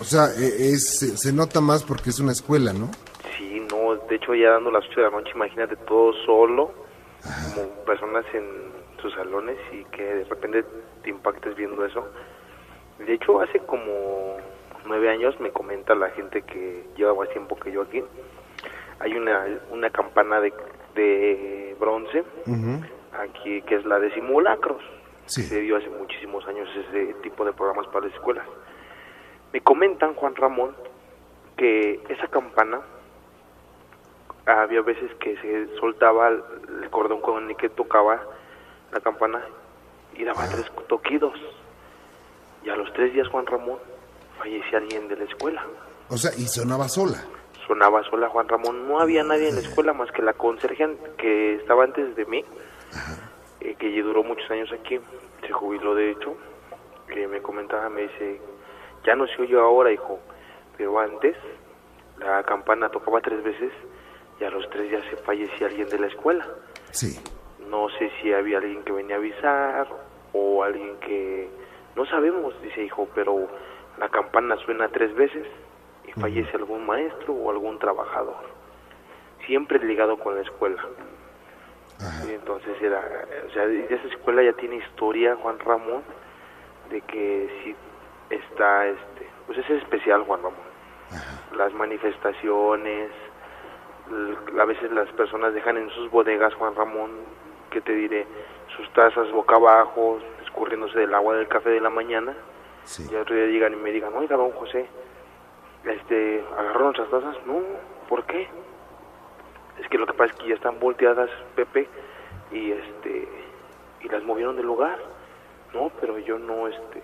[0.00, 2.90] O sea, e- es, se, se nota más porque es una escuela, ¿no?
[3.38, 6.72] Sí, no, de hecho ya dando las 8 de la noche, imagínate todo solo,
[7.54, 8.44] como personas en
[9.00, 10.64] sus salones y que de repente
[11.02, 12.06] te impactes viendo eso.
[12.98, 14.36] De hecho, hace como
[14.86, 18.02] nueve años me comenta la gente que lleva más tiempo que yo aquí,
[19.00, 20.52] hay una, una campana de,
[20.94, 22.24] de bronce
[23.12, 24.82] aquí que es la de simulacros.
[25.26, 25.42] Sí.
[25.42, 28.46] Se dio hace muchísimos años ese tipo de programas para las escuelas.
[29.52, 30.76] Me comentan, Juan Ramón,
[31.56, 32.80] que esa campana
[34.46, 38.20] había veces que se soltaba el, cordón con el que tocaba
[38.92, 39.42] la campana
[40.14, 41.34] y daba tres toquidos.
[42.62, 43.78] Y a los tres días, Juan Ramón,
[44.38, 45.64] fallecía alguien de la escuela.
[46.08, 47.24] O sea, y sonaba sola.
[47.66, 48.88] Sonaba sola Juan Ramón.
[48.88, 52.44] No había nadie en la escuela más que la conserje que estaba antes de mí,
[53.60, 54.98] eh, que duró muchos años aquí.
[55.40, 56.36] Se jubiló, de hecho.
[57.08, 58.40] Que me comentaba, me dice,
[59.04, 60.18] ya no se oye ahora, hijo,
[60.76, 61.36] pero antes
[62.18, 63.70] la campana tocaba tres veces
[64.44, 66.46] y a los tres días se fallecía alguien de la escuela.
[66.90, 67.18] Sí.
[67.70, 69.88] No sé si había alguien que venía a avisar
[70.34, 71.48] o alguien que...
[71.96, 73.48] No sabemos, dice hijo, pero
[73.98, 75.46] la campana suena tres veces
[76.06, 78.36] y fallece algún maestro o algún trabajador.
[79.46, 80.84] Siempre ligado con la escuela.
[82.28, 83.00] Y entonces era...
[83.48, 86.02] O sea, esa escuela ya tiene historia, Juan Ramón,
[86.90, 87.74] de que si
[88.34, 90.74] está, este, pues es especial Juan Ramón.
[91.56, 93.10] Las manifestaciones,
[94.60, 97.10] a veces las personas dejan en sus bodegas, Juan Ramón,
[97.70, 98.26] que te diré,
[98.76, 102.34] sus tazas boca abajo, escurriéndose del agua del café de la mañana,
[102.84, 103.06] Sí.
[103.10, 104.86] y otro día llegan y me digan, oiga, don José,
[105.84, 107.36] este, ¿agarró nuestras tazas?
[107.46, 107.60] No,
[108.08, 108.46] ¿por qué?
[109.80, 111.88] Es que lo que pasa es que ya están volteadas, Pepe,
[112.52, 113.28] y este,
[114.02, 114.98] y las movieron del lugar.
[115.72, 117.02] No, pero yo no, este,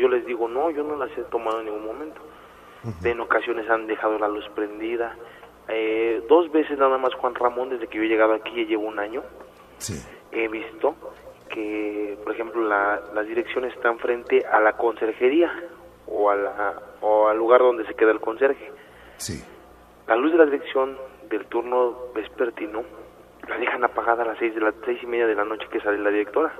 [0.00, 2.20] yo les digo, no, yo no las he tomado en ningún momento.
[3.02, 5.16] En ocasiones han dejado la luz prendida.
[5.68, 8.86] Eh, dos veces nada más Juan Ramón, desde que yo he llegado aquí, ya llevo
[8.86, 9.22] un año,
[9.78, 9.94] Sí.
[10.32, 10.94] he visto
[11.48, 15.52] que, por ejemplo, la, las direcciones están frente a la conserjería
[16.06, 18.70] o, a la, o al lugar donde se queda el conserje.
[19.16, 19.42] Sí.
[20.06, 20.96] La luz de la dirección
[21.28, 22.82] del turno vespertino
[23.48, 25.80] la dejan apagada a las seis, de las seis y media de la noche que
[25.80, 26.52] sale la directora.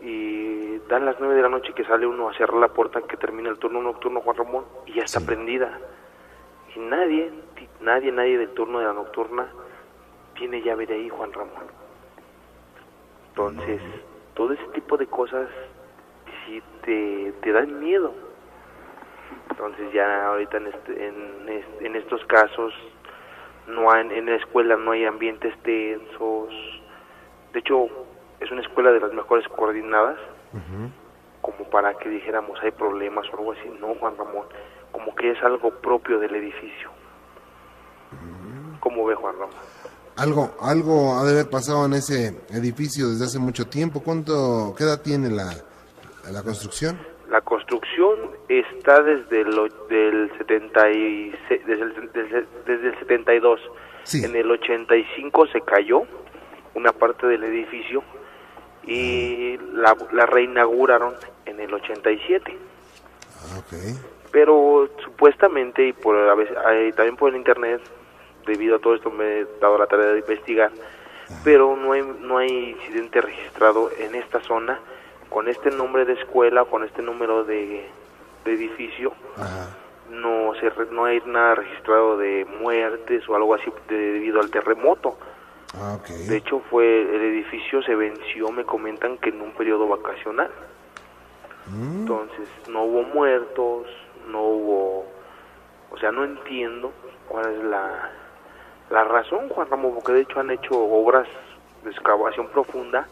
[0.00, 3.16] Y dan las nueve de la noche que sale uno a cerrar la puerta que
[3.16, 5.26] termina el turno nocturno Juan Ramón y ya está Sí.
[5.26, 5.78] prendida.
[6.76, 7.30] Y nadie,
[7.80, 9.48] nadie, nadie del turno de la nocturna
[10.34, 11.64] tiene llave de ahí Juan Ramón.
[13.30, 13.80] Entonces,
[14.34, 15.48] todo ese tipo de cosas
[16.44, 18.12] sí te, te dan miedo.
[19.50, 22.74] Entonces ya ahorita en, este, en, este- en estos casos
[23.66, 26.50] no hay, en la escuela no hay ambientes tensos.
[27.52, 27.88] De hecho,
[28.40, 30.18] es una escuela de las mejores coordinadas,
[31.40, 33.68] como para que dijéramos hay problemas o algo así.
[33.80, 34.46] No, Juan Ramón,
[34.96, 36.88] como que es algo propio del edificio.
[38.80, 39.54] ¿Cómo ve Juan Ramón?
[40.16, 44.02] Algo, algo ha de haber pasado en ese edificio desde hace mucho tiempo.
[44.02, 45.52] ¿Cuánto, qué edad tiene la,
[46.32, 46.98] la construcción?
[47.28, 48.16] La construcción
[48.48, 51.34] está desde el, del 76,
[51.66, 53.60] desde el, desde, desde el 72.
[54.04, 54.24] Sí.
[54.24, 56.04] En el 85 se cayó
[56.74, 58.02] una parte del edificio
[58.86, 61.12] y la, la reinauguraron
[61.44, 62.56] en el 87.
[63.42, 64.15] Ah, ok.
[64.32, 67.80] Pero supuestamente y por a veces, eh, también por el internet,
[68.46, 70.70] debido a todo esto me he dado la tarea de investigar,
[71.44, 74.78] pero no hay, no hay incidente registrado en esta zona
[75.28, 77.88] con este nombre de escuela, con este número de,
[78.44, 79.76] de edificio, Ajá.
[80.10, 85.18] no se no hay nada registrado de muertes o algo así de- debido al terremoto.
[85.74, 85.98] Ah.
[86.28, 90.50] De hecho, fue el edificio se venció, me comentan que en un periodo vacacional.
[91.66, 93.86] Mm, Entonces, no hubo muertos,
[94.26, 95.04] no hubo,
[95.90, 96.92] o sea, no entiendo
[97.28, 98.10] cuál es la,
[98.90, 101.26] la razón, Juan Ramón, porque de hecho han hecho obras
[101.84, 103.06] de excavación profunda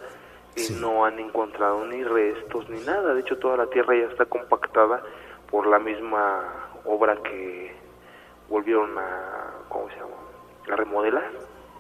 [0.57, 0.77] y Sí.
[0.81, 3.13] no han encontrado ni restos ni nada.
[3.15, 5.03] De hecho, toda la tierra ya está compactada
[5.51, 6.43] por la misma
[6.85, 7.75] obra que
[8.49, 10.15] volvieron a, ¿cómo se llama?
[10.73, 11.31] A remodelar.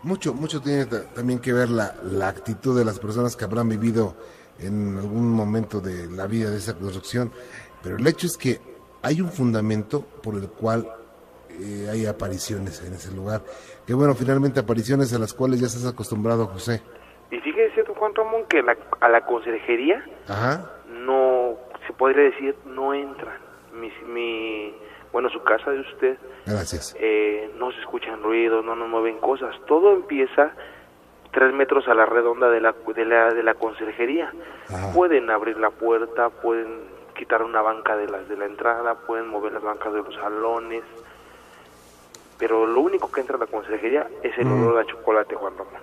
[0.02, 3.68] Mucho, mucho tiene ta- también que ver la, la actitud de las personas que habrán
[3.68, 4.14] vivido
[4.58, 7.32] en algún momento de la vida de esa construcción.
[7.82, 8.60] Pero el hecho es que
[9.04, 10.88] hay un fundamento por el cual
[11.50, 13.42] eh, hay apariciones en ese lugar.
[13.86, 16.82] Que bueno, finalmente apariciones a las cuales ya estás acostumbrado, José.
[17.30, 20.70] Y fíjese, don Juan Ramón, que la- a la conserjería Ajá.
[20.88, 21.54] no,
[21.86, 23.38] se podría decir, no entran.
[23.74, 24.74] Mi, mi,
[25.12, 26.94] bueno, su casa de usted, Gracias.
[26.98, 29.54] eh, no se escuchan ruidos, no nos mueven cosas.
[29.66, 30.52] Todo empieza
[31.32, 34.32] tres metros a la redonda de la, de la, de la conserjería.
[34.68, 34.92] Ajá.
[34.92, 39.52] Pueden abrir la puerta, pueden quitar una banca de las de la entrada, pueden mover
[39.52, 40.82] las bancas de los salones.
[42.38, 44.62] Pero lo único que entra a la conserjería es el Mm.
[44.66, 45.74] olor a chocolate, Juan Ramón.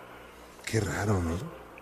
[0.69, 1.35] Qué raro, ¿no?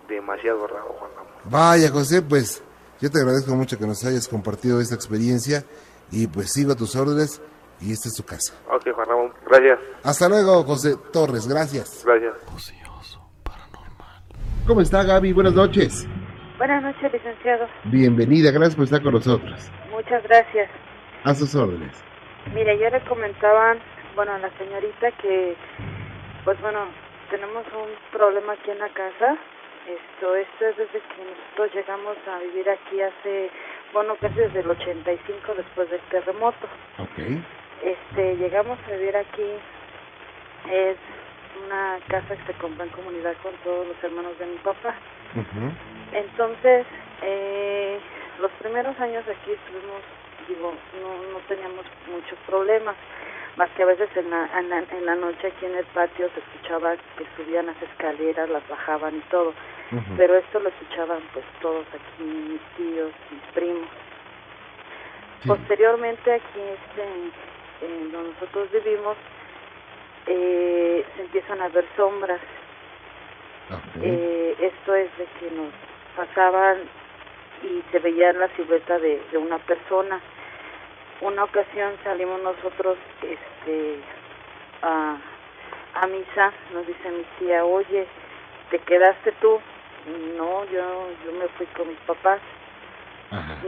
[0.08, 1.32] Demasiado raro, Juan Ramón.
[1.46, 2.64] Vaya, José, pues
[3.02, 5.64] yo te agradezco mucho que nos hayas compartido esta experiencia
[6.12, 7.42] y pues sigo a tus órdenes
[7.82, 8.54] y esta es tu casa.
[8.72, 12.04] Ok, Juan Ramón, gracias, Hasta luego, José Torres, gracias.
[12.06, 12.34] gracias.
[12.54, 14.24] Ocioso, paranormal.
[14.68, 15.34] ¿Cómo está Gaby?
[15.34, 16.06] Buenas noches.
[16.60, 17.70] Buenas noches, licenciado.
[17.86, 19.72] Bienvenida, gracias por estar con nosotros.
[19.92, 20.70] Muchas gracias.
[21.24, 22.04] A sus órdenes.
[22.54, 23.78] Mire, yo le comentaba,
[24.14, 25.56] bueno, a la señorita que,
[26.44, 26.80] pues bueno,
[27.32, 29.38] tenemos un problema aquí en la casa.
[29.88, 33.50] Esto, esto es desde que nosotros llegamos a vivir aquí hace,
[33.94, 36.68] bueno, casi desde el 85 después del terremoto.
[36.98, 37.40] Ok.
[37.82, 39.48] Este, llegamos a vivir aquí,
[40.70, 40.98] es
[41.66, 44.94] una casa que se compró en comunidad con todos los hermanos de mi papá.
[45.36, 45.72] Ujú.
[46.12, 46.86] Entonces,
[47.22, 48.00] eh,
[48.40, 50.02] los primeros años aquí estuvimos,
[50.48, 52.96] digo, no, no teníamos muchos problemas,
[53.58, 56.30] más que a veces en la, en, la, en la noche aquí en el patio
[56.34, 59.54] se escuchaba que subían las escaleras, las bajaban y todo,
[60.18, 63.90] pero esto lo escuchaban pues todos aquí, mis tíos, mis primos.
[65.42, 65.50] Sí.
[65.50, 69.18] Posteriormente aquí este, en donde nosotros vivimos,
[70.28, 72.40] eh, se empiezan a ver sombras
[74.02, 75.72] eh, esto es de que nos
[76.16, 76.78] pasaban
[77.64, 80.20] y se veía la silueta de, de una persona.
[81.22, 84.00] una ocasión salimos nosotros este
[84.82, 85.18] a,
[85.96, 88.08] a misa, nos dice mi tía, oye,
[88.72, 89.60] ¿te quedaste tú?
[90.38, 92.40] No, yo, yo me fui con mis papás.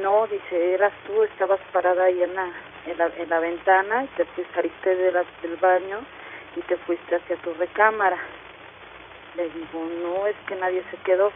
[0.02, 2.50] No, dice, eras tú, estabas parada ahí en la,
[2.88, 6.00] en la, en la ventana y te fuiste, saliste de la, del baño
[6.56, 8.18] y te fuiste hacia tu recámara.
[9.36, 11.32] Le digo, no, es que nadie se quedó.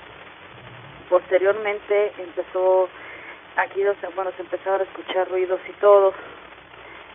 [1.10, 2.90] Posteriormente empezó,
[3.58, 3.84] aquí,
[4.16, 6.14] bueno, se empezaron a escuchar ruidos y todo.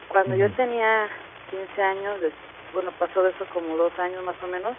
[0.09, 1.09] Cuando yo tenía
[1.51, 2.21] 15 años,
[2.73, 4.77] bueno, pasó de eso como dos años más o menos,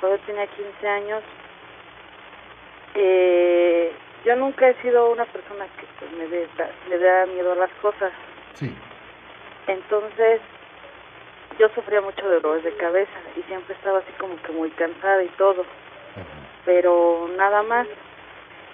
[0.00, 1.22] cuando yo tenía 15 años,
[2.94, 3.92] eh,
[4.24, 6.48] yo nunca he sido una persona que pues, me dé,
[6.88, 8.12] le da miedo a las cosas.
[8.54, 8.74] Sí.
[9.66, 10.40] Entonces,
[11.58, 15.22] yo sufría mucho de dolores de cabeza y siempre estaba así como que muy cansada
[15.22, 15.64] y todo,
[16.64, 17.86] pero nada más.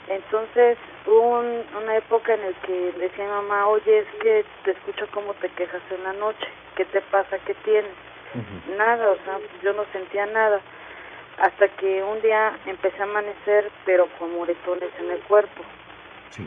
[0.08, 4.70] Entonces hubo una época en la que decía a mi mamá, oye, es que te
[4.72, 7.38] escucho cómo te quejas en la noche, ¿qué te pasa?
[7.40, 7.92] ¿Qué tienes?
[8.76, 10.60] Nada, o sea, yo no sentía nada.
[11.38, 15.62] Hasta que un día empecé a amanecer, pero con moretones en el cuerpo.
[16.30, 16.46] Sí.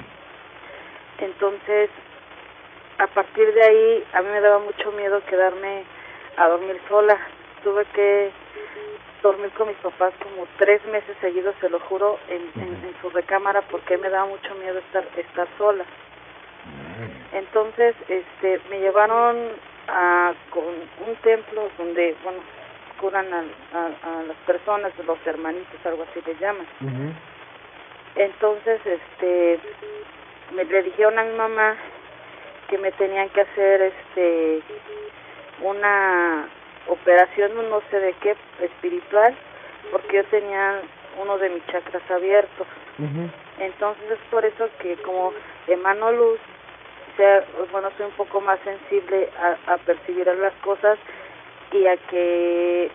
[1.20, 1.90] Entonces,
[2.98, 5.84] a partir de ahí, a mí me daba mucho miedo quedarme
[6.38, 7.18] a dormir sola.
[7.64, 8.32] Tuve que
[9.22, 13.62] dormir con mis papás como tres meses seguidos, se lo juro, en, en, su recámara
[13.64, 15.86] porque me daba mucho miedo estar estar sola.
[17.32, 19.38] Entonces, este, me llevaron
[19.88, 22.40] a con un templo donde, bueno,
[23.00, 26.68] curan a, a, las personas, los hermanitos, algo así le llaman.
[28.16, 29.60] Entonces, este,
[30.54, 31.76] me le dijeron a mi mamá
[32.68, 34.62] que me tenían que hacer, este,
[35.62, 36.50] una
[36.88, 39.36] operación, no sé de qué, espiritual,
[39.92, 40.82] porque yo tenía
[41.22, 42.68] uno de mis chakras abiertos.
[43.60, 45.34] Entonces es por eso que como
[45.68, 46.40] emano luz,
[47.20, 49.30] sea, bueno, soy un poco más sensible
[49.68, 50.98] a, percibir las cosas
[51.74, 52.90] y a que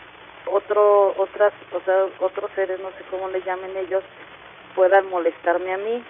[0.47, 4.03] otro, otras, o sea, otros seres, no sé cómo le llamen ellos,
[4.75, 6.03] puedan molestarme a mí.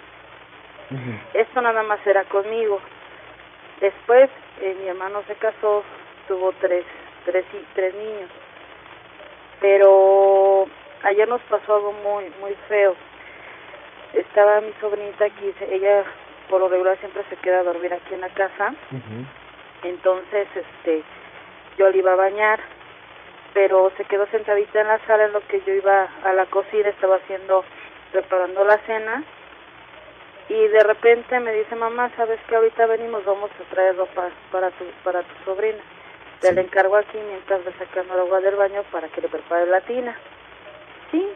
[1.35, 2.79] Esto nada más era conmigo.
[3.81, 5.83] Después eh, mi hermano se casó,
[6.29, 6.85] tuvo tres,
[7.25, 8.31] tres, tres niños.
[9.61, 10.67] Pero
[11.03, 12.95] ayer nos pasó algo muy, muy feo.
[14.13, 16.05] Estaba mi sobrinita aquí, ella
[16.49, 18.75] por lo regular siempre se queda a dormir aquí en la casa.
[19.83, 21.03] Entonces, este,
[21.79, 22.61] yo le iba a bañar,
[23.53, 26.89] pero se quedó sentadita en la sala en lo que yo iba a la cocina,
[26.89, 27.65] estaba haciendo,
[28.13, 29.25] preparando la cena.
[30.49, 34.71] Y de repente me dice, mamá, ¿sabes que ahorita venimos, vamos a traer ropa para
[34.73, 35.83] tu, para tu sobrina?
[36.53, 39.81] Le encargo aquí mientras le sacando el agua del baño para que le prepare la
[39.81, 40.15] tina.
[41.11, 41.27] Sí.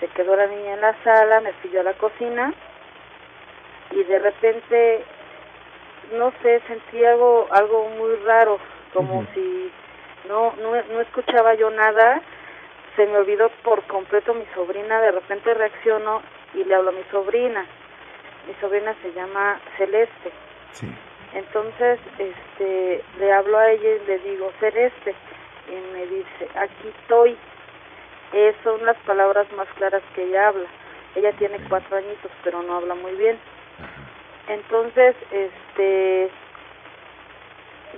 [0.00, 2.52] Se quedó la niña en la sala, me fui a la cocina
[3.90, 5.04] y de repente,
[6.12, 8.58] no sé, sentí algo, algo muy raro,
[8.92, 9.72] como si
[10.28, 12.20] no, no, no escuchaba yo nada.
[12.94, 16.22] Se me olvidó por completo mi sobrina, de repente reacciono
[16.54, 17.66] y le hablo a mi sobrina.
[18.46, 20.32] Mi sobrina se llama Celeste.
[20.72, 20.86] Sí.
[21.36, 25.14] Entonces, este, le hablo a ella y le digo, Celeste,
[25.68, 27.36] y me dice, aquí estoy.
[28.32, 30.66] Esas son las palabras más claras que ella habla.
[31.14, 33.38] Ella tiene cuatro añitos, pero no habla muy bien.
[34.48, 36.30] Entonces, este,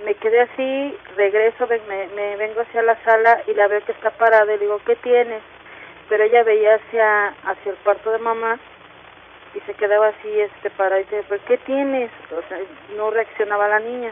[0.03, 4.09] me quedé así, regreso, me, me vengo hacia la sala y la veo que está
[4.11, 5.41] parada y le digo, ¿qué tienes?
[6.09, 8.59] Pero ella veía hacia, hacia el cuarto de mamá
[9.55, 12.59] y se quedaba así este para y dice pues qué tienes o sea
[12.95, 14.11] no reaccionaba la niña.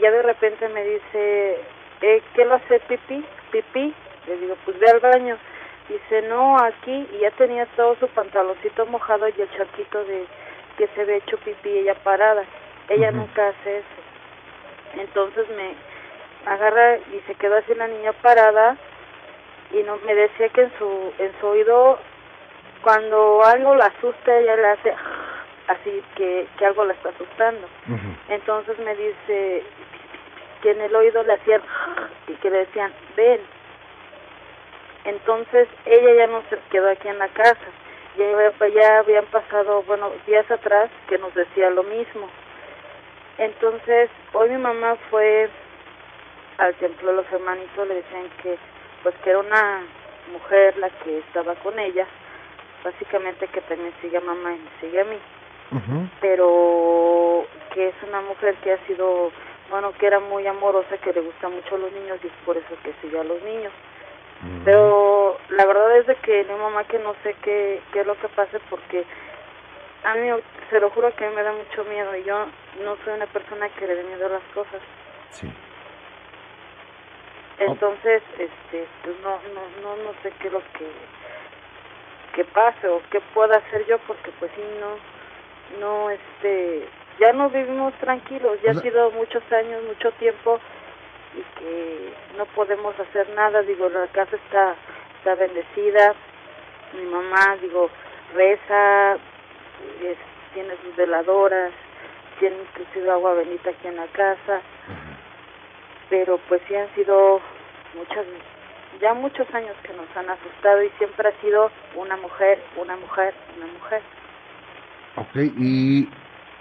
[0.00, 1.60] Ya de repente me dice
[2.02, 3.94] eh, qué lo hace pipí pipí
[4.26, 5.36] le digo pues ve al baño
[5.88, 10.24] dice no aquí y ya tenía todo su pantaloncito mojado y el charquito de
[10.78, 12.44] que se ve hecho pipí ella parada.
[12.88, 15.00] Ella nunca hace eso.
[15.00, 15.74] Entonces me
[16.50, 18.76] agarra y se quedó así la niña parada
[19.72, 21.98] y no me decía que en su en su oído
[22.82, 24.94] cuando algo la asusta, ella le hace
[25.68, 27.68] así que, que algo la está asustando.
[28.28, 29.62] Entonces me dice
[30.62, 31.62] que en el oído le hacían
[32.28, 33.40] y que le decían, ven.
[35.04, 37.66] Entonces ella ya no se quedó aquí en la casa.
[38.18, 42.28] Ya, ya habían pasado, bueno, días atrás que nos decía lo mismo.
[43.38, 45.48] Entonces, hoy mi mamá fue
[46.58, 48.58] al templo de los hermanitos, le decían que
[49.02, 49.82] pues que era una
[50.32, 52.06] mujer la que estaba con ella
[52.84, 55.18] básicamente que también sigue a mamá y me sigue a mí.
[56.20, 59.30] Pero que es una mujer que ha sido,
[59.70, 62.56] bueno, que era muy amorosa, que le gusta mucho a los niños y es por
[62.56, 63.72] eso que sigue a los niños.
[64.64, 68.14] Pero la verdad es de que mi mamá que no sé qué, qué es lo
[68.18, 69.04] que pase porque
[70.02, 70.28] A mí,
[70.70, 72.46] se lo juro que a mí me da mucho miedo y yo
[72.82, 74.80] no soy una persona que le dé miedo a las cosas.
[75.28, 75.52] Sí.
[77.58, 80.88] Entonces, este, pues no, no, no, no sé qué es lo que,
[82.34, 86.86] que pase o qué pueda hacer yo porque pues sí, no, no, este,
[87.18, 90.60] ya no vivimos tranquilos, ya O sea- ha sido muchos años, mucho tiempo
[91.34, 94.74] y que no podemos hacer nada, digo, la casa está,
[95.18, 96.14] está bendecida,
[96.94, 97.88] mi mamá, digo,
[98.34, 99.14] reza,
[100.02, 100.18] es-
[100.54, 101.72] tiene sus veladoras,
[102.40, 104.60] tiene inclusive agua bendita aquí en la casa,
[106.08, 107.40] pero pues sí han sido
[107.94, 108.24] muchas,
[109.00, 113.34] ya muchos años que nos han asustado y siempre ha sido una mujer, una mujer,
[113.56, 114.02] una mujer.
[115.16, 116.08] Ok, ¿y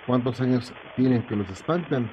[0.05, 2.09] cuántos años tienen que los espantan?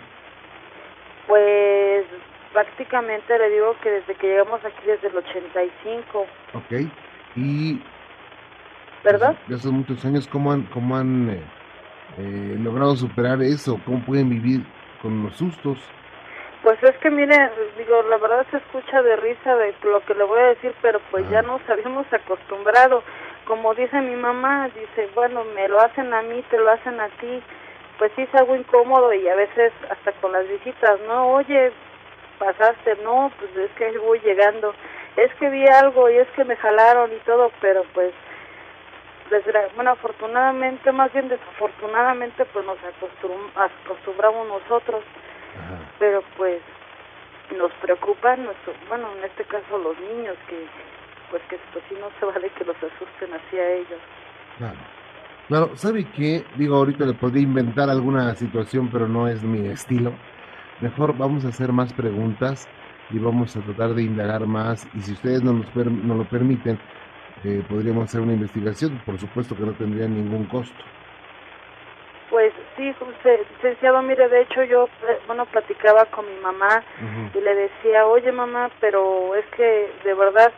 [1.27, 2.07] Pues
[2.53, 6.89] prácticamente le digo que desde que llegamos aquí desde el 85, Ok,
[7.37, 7.81] y
[9.05, 9.37] ¿verdad?
[9.47, 11.43] de esos muchos años, ¿cómo han, cómo han eh,
[12.19, 13.79] eh, logrado superar eso?
[13.85, 14.65] ¿Cómo pueden vivir
[15.03, 15.79] con los sustos?
[16.67, 17.49] Pues es que mire,
[17.79, 20.99] digo, la verdad se escucha de risa de lo que le voy a decir, pero
[21.13, 21.43] pues ya Ah.
[21.43, 23.05] nos habíamos acostumbrado.
[23.45, 27.07] Como dice mi mamá, dice, bueno, me lo hacen a mí, te lo hacen a
[27.21, 27.41] ti.
[27.99, 31.35] Pues sí es algo incómodo y a veces hasta con las visitas, ¿no?
[31.35, 31.71] Oye,
[32.41, 34.75] pasaste, no, pues es que voy llegando.
[35.15, 38.13] Es que vi algo y es que me jalaron y todo, pero pues,
[39.77, 45.05] bueno, afortunadamente, más bien desafortunadamente, pues nos acostum- acostumbramos nosotros
[45.59, 45.79] Ajá.
[45.99, 46.61] pero pues
[47.57, 50.67] nos preocupan nuestro, bueno en este caso los niños que
[51.31, 54.01] pues que pues sí no se vale que los asusten así a ellos
[54.59, 54.77] Claro.
[55.49, 56.45] Claro, ¿sabe qué?
[56.57, 60.13] Digo, ahorita le podría inventar alguna situación, pero no es mi estilo.
[60.81, 62.69] Mejor vamos a hacer más preguntas
[63.13, 64.89] y vamos a tratar de indagar más.
[64.93, 66.81] Y si ustedes no nos, per- nos lo permiten,
[67.45, 68.99] eh, podríamos hacer una investigación.
[69.07, 70.85] Por supuesto que no tendría ningún costo.
[72.31, 76.83] pues sí licenciado mire de hecho yo eh, bueno platicaba con mi mamá
[77.35, 80.53] y le decía oye mamá pero es que de verdad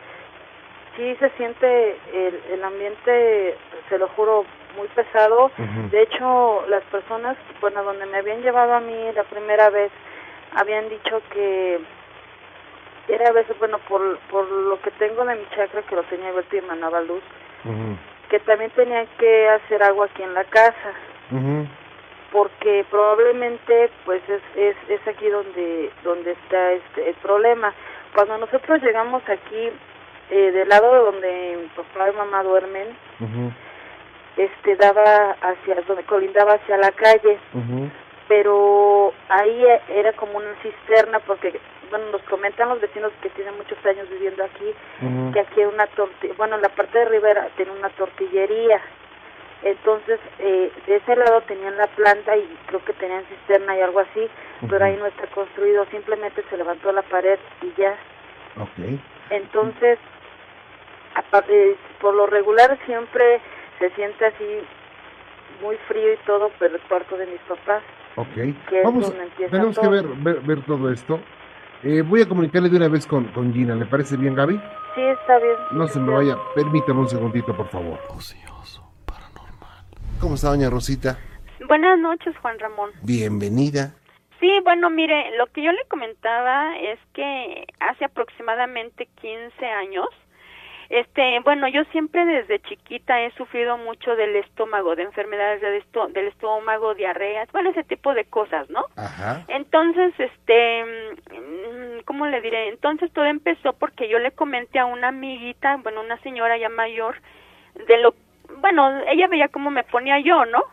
[0.95, 3.57] sí se siente el, el ambiente
[3.89, 4.45] se lo juro
[4.77, 5.51] muy pesado.
[5.91, 9.91] De hecho, las personas, bueno, donde me habían llevado a mí la primera vez,
[10.55, 11.79] habían dicho que
[13.07, 16.29] era a veces, bueno, por, por lo que tengo de mi chakra, que lo tenía
[16.29, 17.23] abierto y emanaba luz,
[18.29, 20.93] que también tenía que hacer agua aquí en la casa,
[21.31, 21.67] Ujú.
[22.31, 27.73] Porque probablemente, pues, es, es, es aquí donde, donde está este, el problema.
[28.13, 29.69] Cuando nosotros llegamos aquí,
[30.31, 32.87] eh, del lado donde papá y mamá duermen,
[34.37, 37.37] este, daba hacia, donde colindaba hacia la calle,
[38.27, 41.59] pero ahí e- era como una cisterna porque
[41.89, 44.71] bueno nos comentan los vecinos que tienen muchos años viviendo aquí
[45.33, 48.79] que aquí era una torti bueno en la parte de Rivera tiene una tortillería
[49.63, 53.99] entonces eh, de ese lado tenían la planta y creo que tenían cisterna y algo
[53.99, 54.27] así
[54.69, 57.95] pero ahí no está construido simplemente se levantó la pared y ya
[58.57, 58.99] Ok.
[59.29, 59.99] entonces
[61.15, 63.41] apa- eh, por lo regular siempre
[63.79, 64.45] se siente así
[65.61, 67.83] muy frío y todo pero el cuarto de mis papás
[68.15, 68.27] Ok.
[68.83, 69.13] Vamos,
[69.49, 71.21] tenemos que ver, ver, ver todo esto.
[71.83, 73.75] Eh, voy a comunicarle de una vez con, con Gina.
[73.75, 74.59] ¿Le parece bien, Gaby?
[74.93, 75.55] Sí, está bien.
[75.71, 76.35] No se me vaya.
[76.53, 77.97] Permítame un segundito, por favor.
[78.09, 78.58] Ocioso, paranormal.
[80.19, 81.17] ¿Cómo está, doña Rosita?
[81.67, 82.91] Buenas noches, Juan Ramón.
[83.03, 83.93] Bienvenida.
[84.39, 90.07] Sí, bueno, mire, lo que yo le comentaba es que hace aproximadamente 15 años,
[90.89, 96.07] este, bueno, yo siempre desde chiquita he sufrido mucho del estómago, de enfermedades del, esto-
[96.07, 98.85] del estómago, diarreas, bueno, ese tipo de cosas, ¿no?
[98.95, 99.43] Ajá.
[99.49, 102.69] Entonces, este, mm, ¿cómo le diré?
[102.69, 107.15] Entonces todo empezó porque yo le comenté a una amiguita, bueno, una señora ya mayor,
[107.87, 108.15] de lo,
[108.57, 110.63] bueno, ella veía cómo me ponía yo, ¿no?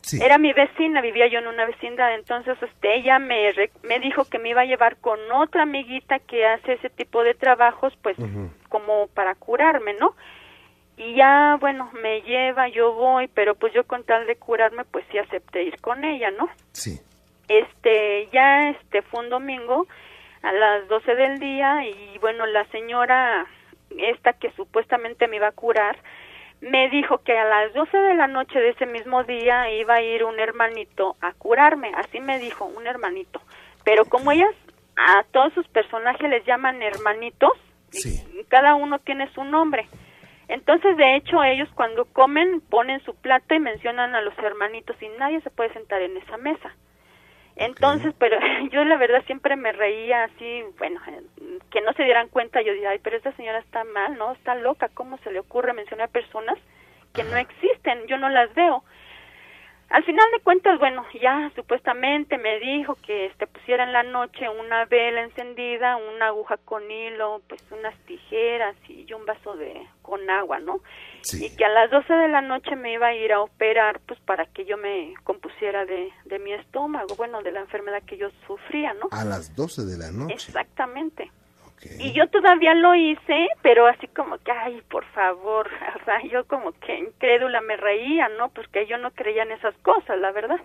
[0.00, 0.22] Sí.
[0.22, 4.24] Era mi vecina, vivía yo en una vecindad, entonces este, ella me, re- me dijo
[4.24, 8.16] que me iba a llevar con otra amiguita que hace ese tipo de trabajos, pues
[8.68, 10.14] como para curarme, ¿no?
[10.96, 15.04] Y ya, bueno, me lleva, yo voy, pero pues yo con tal de curarme, pues
[15.10, 16.48] sí acepté ir con ella, ¿no?
[16.72, 17.00] Sí.
[17.48, 19.86] Este, ya este fue un domingo
[20.42, 23.46] a las 12 del día y bueno, la señora
[23.98, 25.96] esta que supuestamente me iba a curar,
[26.60, 30.02] me dijo que a las 12 de la noche de ese mismo día iba a
[30.02, 33.40] ir un hermanito a curarme, así me dijo, un hermanito.
[33.84, 34.54] Pero como ellas
[34.96, 37.52] a todos sus personajes les llaman hermanitos,
[37.92, 38.44] y Sí.
[38.48, 39.86] cada uno tiene su nombre.
[40.48, 45.08] Entonces, de hecho, ellos cuando comen ponen su plato y mencionan a los hermanitos y
[45.18, 46.74] nadie se puede sentar en esa mesa.
[47.56, 48.38] Entonces, pero
[48.70, 52.72] yo la verdad siempre me reía así, bueno, eh, que no se dieran cuenta, yo
[52.72, 54.32] diría, ay, pero esta señora está mal, ¿no?
[54.32, 56.58] Está loca, ¿cómo se le ocurre mencionar personas
[57.14, 58.06] que no existen?
[58.06, 58.84] Yo no las veo.
[59.88, 64.48] Al final de cuentas, bueno, ya supuestamente me dijo que este pusiera en la noche
[64.48, 70.28] una vela encendida, una aguja con hilo, pues unas tijeras y un vaso de con
[70.28, 70.80] agua, ¿no?
[71.20, 71.46] Sí.
[71.46, 74.18] Y que a las 12 de la noche me iba a ir a operar, pues
[74.20, 78.28] para que yo me compusiera de, de mi estómago, bueno, de la enfermedad que yo
[78.46, 79.08] sufría, ¿no?
[79.12, 80.34] A las 12 de la noche.
[80.34, 81.30] Exactamente.
[81.98, 85.68] Y yo todavía lo hice, pero así como que, ay, por favor,
[86.00, 88.50] o sea, yo como que incrédula me reía, ¿no?
[88.50, 90.60] Porque yo no creía en esas cosas, la verdad.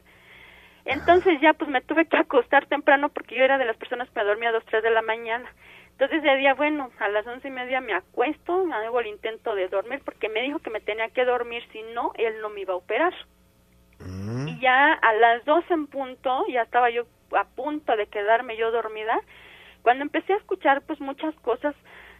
[0.85, 4.19] Entonces ya pues me tuve que acostar temprano porque yo era de las personas que
[4.19, 5.53] me dormía a dos, tres de la mañana.
[5.91, 9.67] Entonces ese día, bueno, a las once y media me acuesto, hago el intento de
[9.69, 12.73] dormir porque me dijo que me tenía que dormir, si no, él no me iba
[12.73, 13.13] a operar.
[13.99, 17.05] Mm, Y ya a las dos en punto, ya estaba yo
[17.37, 19.19] a punto de quedarme yo dormida,
[19.81, 21.75] cuando empecé a escuchar pues muchas cosas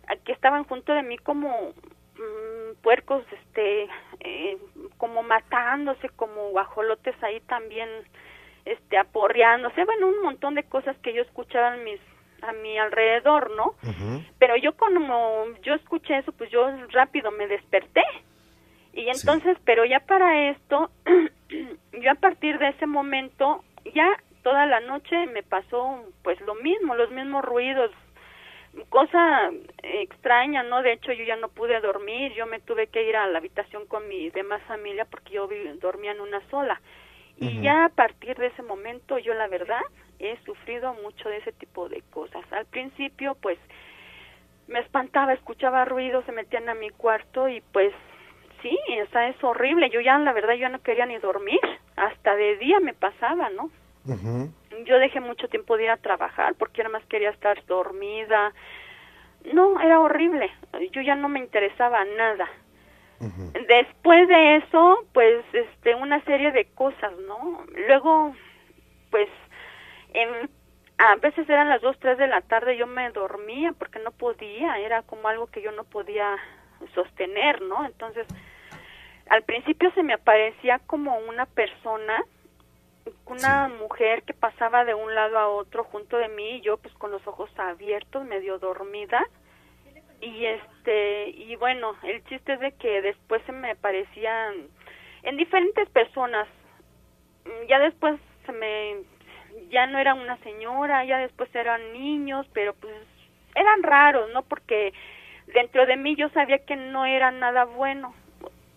[0.09, 1.73] eh, que estaban junto de mí como
[2.15, 3.87] mm, puercos, este,
[4.19, 4.57] eh,
[4.97, 7.89] como matándose, como guajolotes ahí también,
[8.65, 11.99] este, aporreándose, bueno, un montón de cosas que yo escuchaba en mis,
[12.41, 13.75] a mi alrededor, ¿no?
[14.39, 18.03] pero yo como yo escuché eso, pues yo rápido me desperté.
[18.93, 20.89] Y entonces, pero ya para esto,
[21.93, 23.63] yo a partir de ese momento,
[23.95, 27.91] ya toda la noche me pasó pues lo mismo, los mismos ruidos,
[28.89, 29.51] cosa
[29.83, 30.81] extraña, ¿no?
[30.81, 33.85] De hecho, yo ya no pude dormir, yo me tuve que ir a la habitación
[33.87, 36.79] con mi demás familia porque yo dormía en una sola.
[37.37, 39.81] Y ya a partir de ese momento, yo la verdad
[40.19, 42.45] he sufrido mucho de ese tipo de cosas.
[42.51, 43.57] Al principio, pues,
[44.67, 47.93] me espantaba, escuchaba ruidos, se metían a mi cuarto y pues
[48.61, 49.89] sí, o sea, es horrible.
[49.89, 51.59] Yo ya, la verdad, yo no quería ni dormir.
[51.95, 53.71] Hasta de día me pasaba, ¿no?
[54.85, 58.53] Yo dejé mucho tiempo de ir a trabajar porque nada más quería estar dormida.
[59.53, 60.51] No, era horrible.
[60.91, 62.47] Yo ya no me interesaba nada.
[63.67, 67.63] Después de eso, pues, este, una serie de cosas, ¿no?
[67.87, 68.33] Luego,
[69.11, 69.29] pues,
[70.97, 74.79] a veces eran las dos, tres de la tarde, yo me dormía porque no podía,
[74.79, 76.35] era como algo que yo no podía
[76.95, 77.85] sostener, ¿no?
[77.85, 78.25] Entonces,
[79.29, 82.23] al principio se me aparecía como una persona,
[83.25, 86.93] una mujer que pasaba de un lado a otro junto de mí y yo pues
[86.95, 89.23] con los ojos abiertos, medio dormida.
[90.19, 94.67] Y este, y bueno, el chiste es de que después se me aparecían
[95.23, 96.47] en diferentes personas.
[97.45, 98.97] Mm, Ya después se me
[99.69, 102.93] ya no era una señora, ya después eran niños, pero pues
[103.55, 104.43] eran raros, ¿no?
[104.43, 104.93] Porque
[105.47, 108.13] dentro de mí yo sabía que no era nada bueno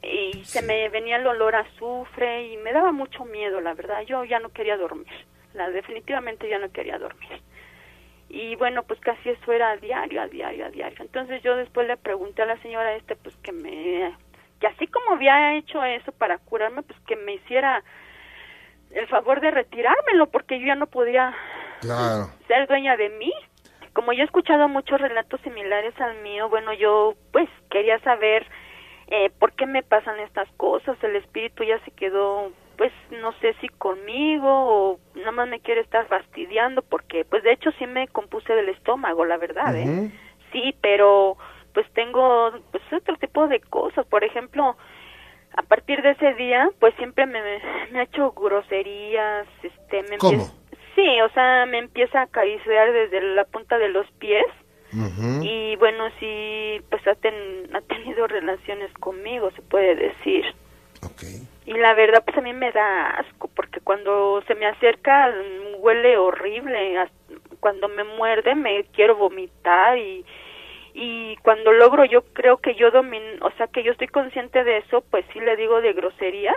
[0.06, 4.02] y se me venía el olor a azufre y me daba mucho miedo, la verdad.
[4.02, 5.12] Yo ya no quería dormir,
[5.54, 7.40] la definitivamente ya no quería dormir.
[8.28, 10.98] Y bueno, pues casi eso era a diario, a diario, a diario.
[11.00, 14.12] Entonces yo después le pregunté a la señora este, pues que me,
[14.60, 17.82] que así como había hecho eso para curarme, pues que me hiciera
[18.90, 21.34] el favor de retirármelo, porque yo ya no podía
[21.80, 22.30] Claro.
[22.48, 23.32] ser dueña de mí.
[23.92, 28.44] Como yo he escuchado muchos relatos similares al mío, bueno, yo pues quería saber
[29.08, 30.96] eh, por qué me pasan estas cosas.
[31.02, 35.80] El espíritu ya se quedó, pues no sé si conmigo o nada más me quiere
[35.82, 40.10] estar fastidiando, porque pues de hecho sí me compuse del estómago, la verdad, ¿eh?
[40.52, 41.36] Sí, pero
[41.72, 44.06] pues tengo pues otro tipo de cosas.
[44.06, 44.76] Por ejemplo,
[45.56, 47.40] a partir de ese día, pues siempre me,
[47.92, 50.32] me ha hecho groserías, este, me ¿Cómo?
[50.32, 50.54] empieza-
[50.94, 54.44] Sí, o sea, me empieza a acariciar desde la punta de los pies
[55.42, 60.44] Y bueno, sí, pues ha, ten- ha tenido relaciones conmigo, se puede decir.
[61.66, 65.32] Y la verdad, pues a mí me da asco, porque cuando se me acerca
[65.78, 66.96] huele horrible.
[67.60, 70.24] Cuando me muerde me quiero vomitar y,
[70.94, 74.78] y cuando logro yo creo que yo domino, o sea que yo estoy consciente de
[74.78, 76.56] eso, pues sí le digo de groserías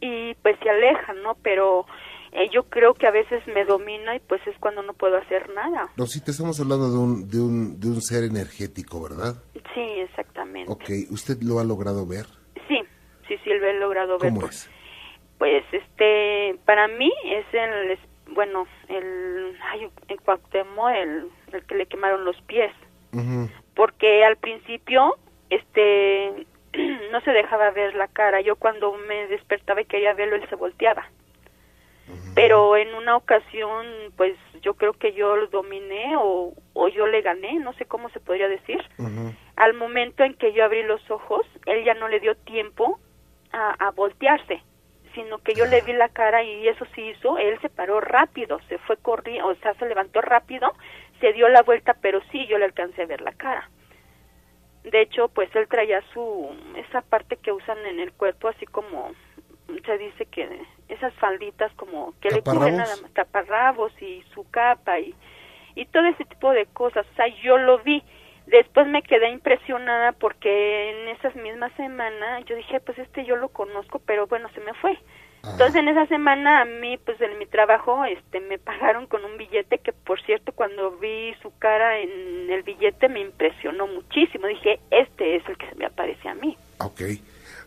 [0.00, 1.36] y pues se alejan, ¿no?
[1.42, 1.84] Pero
[2.32, 5.48] eh, yo creo que a veces me domina y pues es cuando no puedo hacer
[5.54, 5.88] nada.
[5.96, 9.34] Rosita, estamos hablando de un, de un, de un ser energético, ¿verdad?
[9.74, 10.70] Sí, exactamente.
[10.72, 12.26] Ok, ¿usted lo ha logrado ver?
[12.68, 12.80] Sí,
[13.28, 14.30] sí, sí, lo he logrado ver.
[14.30, 14.70] ¿Cómo por- es?
[15.38, 17.98] Pues, este, para mí es el,
[18.34, 22.72] bueno, el, ay, el Cuauhtémoc, el, el que le quemaron los pies,
[23.74, 25.16] porque al principio,
[25.48, 26.46] este,
[27.10, 28.40] no se dejaba ver la cara.
[28.42, 31.08] Yo cuando me despertaba y quería verlo, él se volteaba.
[32.34, 33.86] Pero en una ocasión,
[34.16, 38.08] pues yo creo que yo lo dominé o, o yo le gané, no sé cómo
[38.10, 38.80] se podría decir.
[39.56, 42.98] Al momento en que yo abrí los ojos, él ya no le dio tiempo
[43.52, 44.62] a, a voltearse,
[45.14, 48.60] sino que yo le vi la cara y eso sí hizo, él se paró rápido,
[48.68, 50.72] se fue corriendo, o sea, se levantó rápido,
[51.20, 53.68] se dio la vuelta, pero sí yo le alcancé a ver la cara.
[54.84, 59.12] De hecho, pues él traía su esa parte que usan en el cuerpo así como
[59.84, 60.48] se dice que
[60.90, 65.14] esas falditas como que le cubren nada más taparrabos y su capa y,
[65.74, 67.06] y todo ese tipo de cosas.
[67.12, 68.02] O sea, yo lo vi.
[68.46, 73.48] Después me quedé impresionada porque en esas mismas semanas yo dije, pues este yo lo
[73.50, 74.98] conozco, pero bueno, se me fue.
[75.42, 79.38] Entonces en esa semana a mí, pues en mi trabajo, este, me pagaron con un
[79.38, 84.46] billete que, por cierto, cuando vi su cara en el billete me impresionó muchísimo.
[84.46, 86.58] Dije, este es el que se me aparece a mí.
[86.78, 87.00] Ok.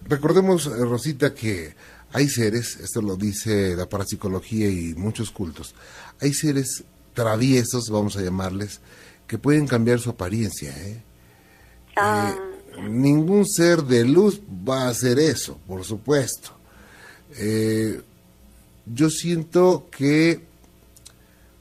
[0.07, 1.73] Recordemos, eh, Rosita, que
[2.13, 5.73] hay seres, esto lo dice la parapsicología y muchos cultos,
[6.21, 6.83] hay seres
[7.13, 8.79] traviesos, vamos a llamarles,
[9.27, 10.71] que pueden cambiar su apariencia.
[10.77, 11.01] ¿eh?
[11.95, 12.33] Ah.
[12.33, 16.51] Eh, ningún ser de luz va a hacer eso, por supuesto.
[17.37, 18.01] Eh,
[18.85, 20.43] yo siento que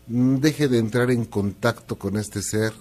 [0.07, 2.73] deje de entrar en contacto con este ser,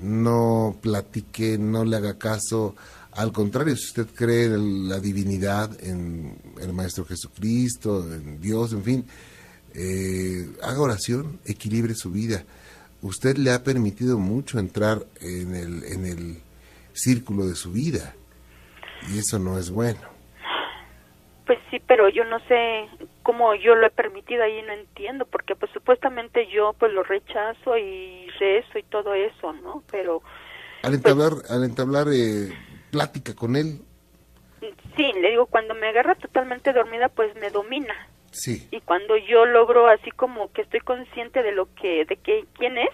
[0.00, 2.74] no platique, no le haga caso.
[3.12, 8.84] Al contrario, si usted cree en la divinidad, en el Maestro Jesucristo, en Dios, en
[8.84, 9.06] fin,
[9.74, 12.44] eh, haga oración, equilibre su vida.
[13.02, 16.42] Usted le ha permitido mucho entrar en el, en el
[16.92, 18.14] círculo de su vida
[19.08, 20.00] y eso no es bueno.
[21.46, 22.88] Pues sí, pero yo no sé
[23.22, 27.76] cómo yo lo he permitido ahí, no entiendo, porque pues supuestamente yo pues lo rechazo
[27.76, 29.82] y rezo y todo eso, ¿no?
[29.90, 30.22] Pero...
[30.82, 32.52] Al entablar, al entablar eh,
[32.90, 33.80] plática con él.
[34.96, 37.94] Sí, le digo, cuando me agarra totalmente dormida, pues me domina.
[38.30, 38.68] Sí.
[38.70, 42.78] Y cuando yo logro así como que estoy consciente de lo que, de que, quién
[42.78, 42.90] es,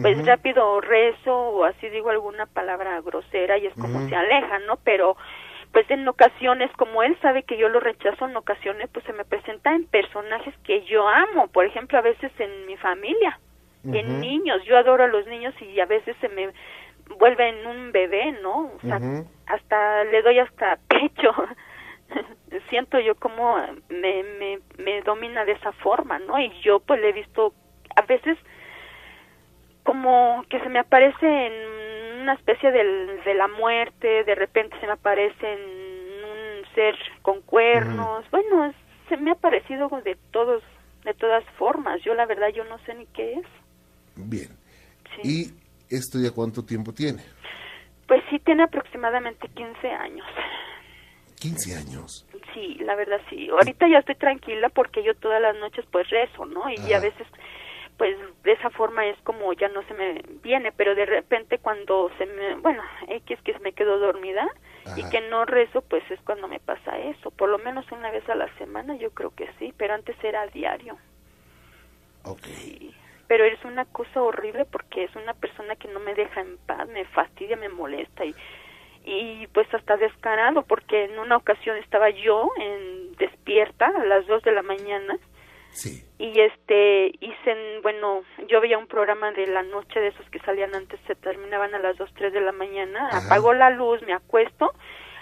[0.00, 4.78] pues rápido rezo o así digo alguna palabra grosera y es como se aleja, ¿no?
[4.84, 5.16] Pero
[5.70, 9.24] pues en ocasiones, como él sabe que yo lo rechazo, en ocasiones pues se me
[9.24, 13.38] presenta en personajes que yo amo, por ejemplo, a veces en mi familia,
[13.84, 16.50] en niños, yo adoro a los niños y a veces se me
[17.18, 18.72] vuelve en un bebé, ¿no?
[18.76, 19.00] O sea,
[19.46, 21.32] hasta le doy hasta pecho.
[22.68, 23.56] Siento yo como
[23.88, 26.38] me, me, me domina de esa forma, ¿no?
[26.38, 27.54] Y yo pues le he visto
[27.96, 28.38] a veces
[29.82, 34.92] como que se me aparece en una especie de la muerte, de repente se me
[34.92, 38.72] aparece un ser con cuernos, bueno,
[39.08, 40.62] se me ha parecido de todos,
[41.04, 43.46] de todas formas, yo la verdad yo no sé ni qué es.
[44.14, 44.48] Bien.
[45.22, 45.52] ¿Y
[45.96, 47.22] esto ya cuánto tiempo tiene?
[48.06, 50.26] Pues sí, tiene aproximadamente 15 años.
[51.40, 52.26] 15 años.
[52.54, 53.48] Sí, la verdad sí.
[53.48, 56.68] Ahorita ya estoy tranquila porque yo todas las noches pues rezo, ¿no?
[56.70, 57.26] Y a veces
[57.96, 62.10] pues de esa forma es como ya no se me viene, pero de repente cuando
[62.18, 64.48] se me, bueno, X que me quedo dormida
[64.96, 68.28] y que no rezo, pues es cuando me pasa eso, por lo menos una vez
[68.28, 70.96] a la semana yo creo que sí, pero antes era a diario.
[72.24, 72.94] Okay.
[73.32, 76.86] Pero es una cosa horrible porque es una persona que no me deja en paz,
[76.88, 78.34] me fastidia, me molesta y
[79.04, 84.42] y pues hasta descarado porque en una ocasión estaba yo en despierta a las dos
[84.42, 85.18] de la mañana
[86.18, 90.74] y este, hice, bueno, yo veía un programa de la noche de esos que salían
[90.74, 94.74] antes, se terminaban a las 2, 3 de la mañana, apagó la luz, me acuesto,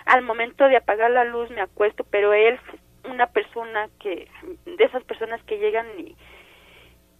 [0.06, 2.58] al momento de apagar la luz me acuesto, pero él,
[3.04, 4.28] una persona que,
[4.66, 6.16] de esas personas que llegan y,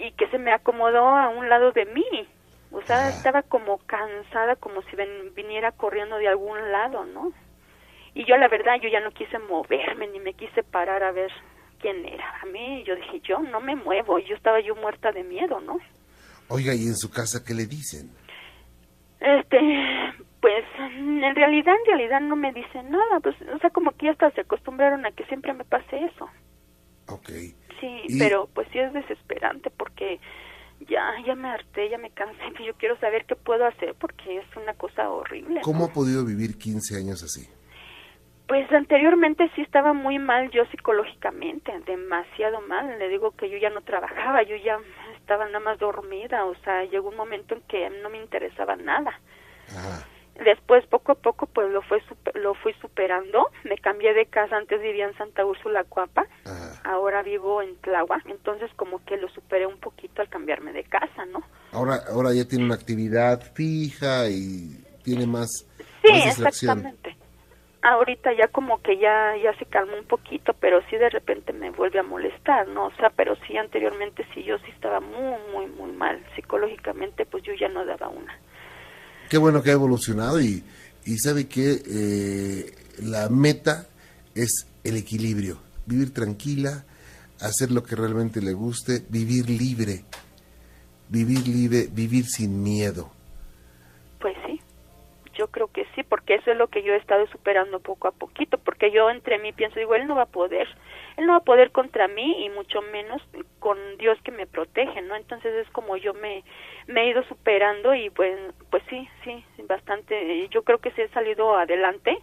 [0.01, 2.07] y que se me acomodó a un lado de mí,
[2.72, 4.96] o sea, estaba como cansada, como si
[5.34, 7.32] viniera corriendo de algún lado, ¿no?
[8.14, 11.30] Y yo la verdad, yo ya no quise moverme, ni me quise parar a ver
[11.80, 12.40] quién era.
[12.42, 15.78] A mí yo dije, yo no me muevo, yo estaba yo muerta de miedo, ¿no?
[16.48, 18.11] Oiga, ¿y en su casa qué le dicen?
[19.20, 19.59] Este,
[20.40, 24.12] pues en realidad, en realidad no me dicen nada, pues, o sea, como que ya
[24.12, 26.28] hasta se acostumbraron a que siempre me pase eso.
[27.07, 27.28] Ok.
[27.81, 30.20] Sí, pero pues sí es desesperante porque
[30.89, 34.39] ya, ya me harté, ya me cansé, y yo quiero saber qué puedo hacer porque
[34.39, 35.61] es una cosa horrible.
[35.62, 37.49] ¿Cómo ha podido vivir 15 años así?
[38.47, 42.99] Pues anteriormente sí estaba muy mal yo psicológicamente, demasiado mal.
[42.99, 44.76] Le digo que yo ya no trabajaba, yo ya
[45.16, 49.20] estaba nada más dormida, o sea, llegó un momento en que no me interesaba nada.
[50.45, 52.03] Después, poco a poco, pues lo, fue,
[52.34, 53.51] lo fui superando.
[53.64, 56.26] Me cambié de casa, antes vivía en Santa Úrsula, Cuapa.
[56.84, 61.26] Ahora vivo en Tláhuac, entonces como que lo superé un poquito al cambiarme de casa,
[61.26, 61.43] ¿no?
[61.72, 65.66] Ahora, ahora ya tiene una actividad fija y tiene más...
[66.03, 67.16] Sí, exactamente
[67.82, 71.70] ahorita ya como que ya ya se calmó un poquito, pero sí de repente me
[71.70, 72.86] vuelve a molestar, ¿no?
[72.86, 77.43] O sea, pero sí anteriormente sí yo sí estaba muy muy muy mal psicológicamente, pues
[77.43, 78.38] yo ya no daba una.
[79.31, 80.62] Qué bueno que ha evolucionado y
[81.05, 82.72] y sabe que eh,
[83.03, 83.87] la meta
[84.35, 86.85] es el equilibrio, vivir tranquila,
[87.41, 90.05] hacer lo que realmente le guste, vivir libre,
[91.09, 93.11] vivir libre, vivir sin miedo.
[94.20, 94.61] Pues sí,
[95.35, 98.12] yo creo que sí, porque eso es lo que yo he estado superando poco a
[98.12, 100.68] poquito, porque yo entre mí pienso, digo, él no va a poder,
[101.16, 103.22] él no va a poder contra mí y mucho menos
[103.58, 105.16] con Dios que me protege, ¿no?
[105.16, 106.44] Entonces es como yo me,
[106.86, 108.38] me he ido superando y pues,
[108.70, 112.16] pues sí, sí, bastante, yo creo que sí he salido adelante,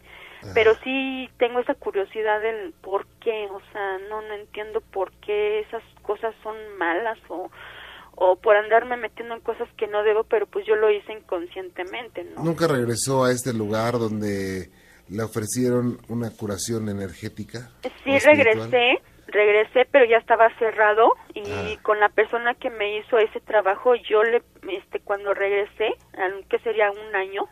[0.53, 5.59] pero sí tengo esa curiosidad del por qué, o sea, no, no entiendo por qué
[5.59, 7.49] esas cosas son malas o
[8.19, 12.23] o por andarme metiendo en cosas que no debo, pero pues yo lo hice inconscientemente,
[12.23, 12.43] ¿no?
[12.43, 14.71] ¿Nunca regresó a este lugar donde
[15.09, 17.69] le ofrecieron una curación energética?
[18.03, 21.75] Sí, regresé, regresé, pero ya estaba cerrado y Ah.
[21.81, 24.41] con la persona que me hizo ese trabajo, yo le,
[24.71, 25.93] este, cuando regresé,
[26.49, 27.43] que sería un año,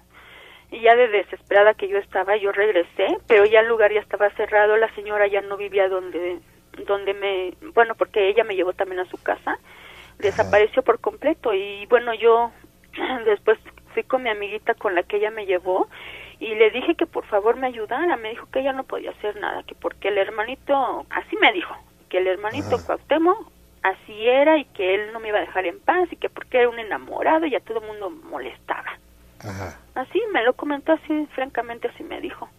[0.72, 4.30] y ya de desesperada que yo estaba, yo regresé, pero ya el lugar ya estaba
[4.32, 6.39] cerrado, la señora ya no vivía donde,
[6.88, 9.58] donde me, bueno, porque ella me llevó también a su casa,
[10.18, 12.51] desapareció por completo y bueno, yo
[13.26, 13.60] después
[13.93, 15.88] fui con mi amiguita con la que ella me llevó
[16.39, 19.39] y le dije que por favor me ayudara, me dijo que ella no podía hacer
[19.39, 21.75] nada, que porque el hermanito, así me dijo,
[22.09, 22.86] que el hermanito Ajá.
[22.86, 23.51] Cuauhtémoc
[23.83, 26.59] así era y que él no me iba a dejar en paz y que porque
[26.59, 28.97] era un enamorado y a todo el mundo molestaba.
[29.39, 29.79] Ajá.
[29.93, 32.49] Así me lo comentó así, francamente así me dijo.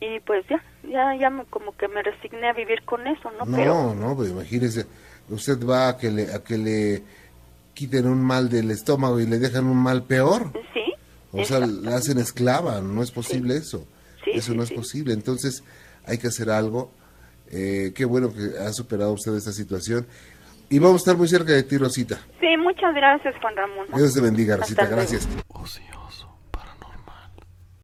[0.00, 3.44] Y pues ya, ya, ya me, como que me resigné a vivir con eso, ¿no?
[3.44, 4.86] No, Pero no, pues imagínese,
[5.28, 7.02] usted va a que le, a que le
[7.74, 10.52] quiten un mal del estómago y le dejan un mal peor.
[10.74, 10.91] sí.
[11.32, 13.86] O sea, la hacen esclava, no es posible eso.
[14.24, 15.14] Sí, eso sí, no es posible.
[15.14, 15.64] Entonces,
[16.04, 16.92] hay que hacer algo.
[17.50, 20.06] Eh, qué bueno que ha superado usted esta situación.
[20.68, 22.20] Y vamos a estar muy cerca de ti, Rosita.
[22.40, 23.86] Sí, muchas gracias, Juan Ramón.
[23.94, 24.82] Dios te bendiga, Hasta Rosita.
[24.82, 24.96] luego.
[24.96, 25.28] Gracias.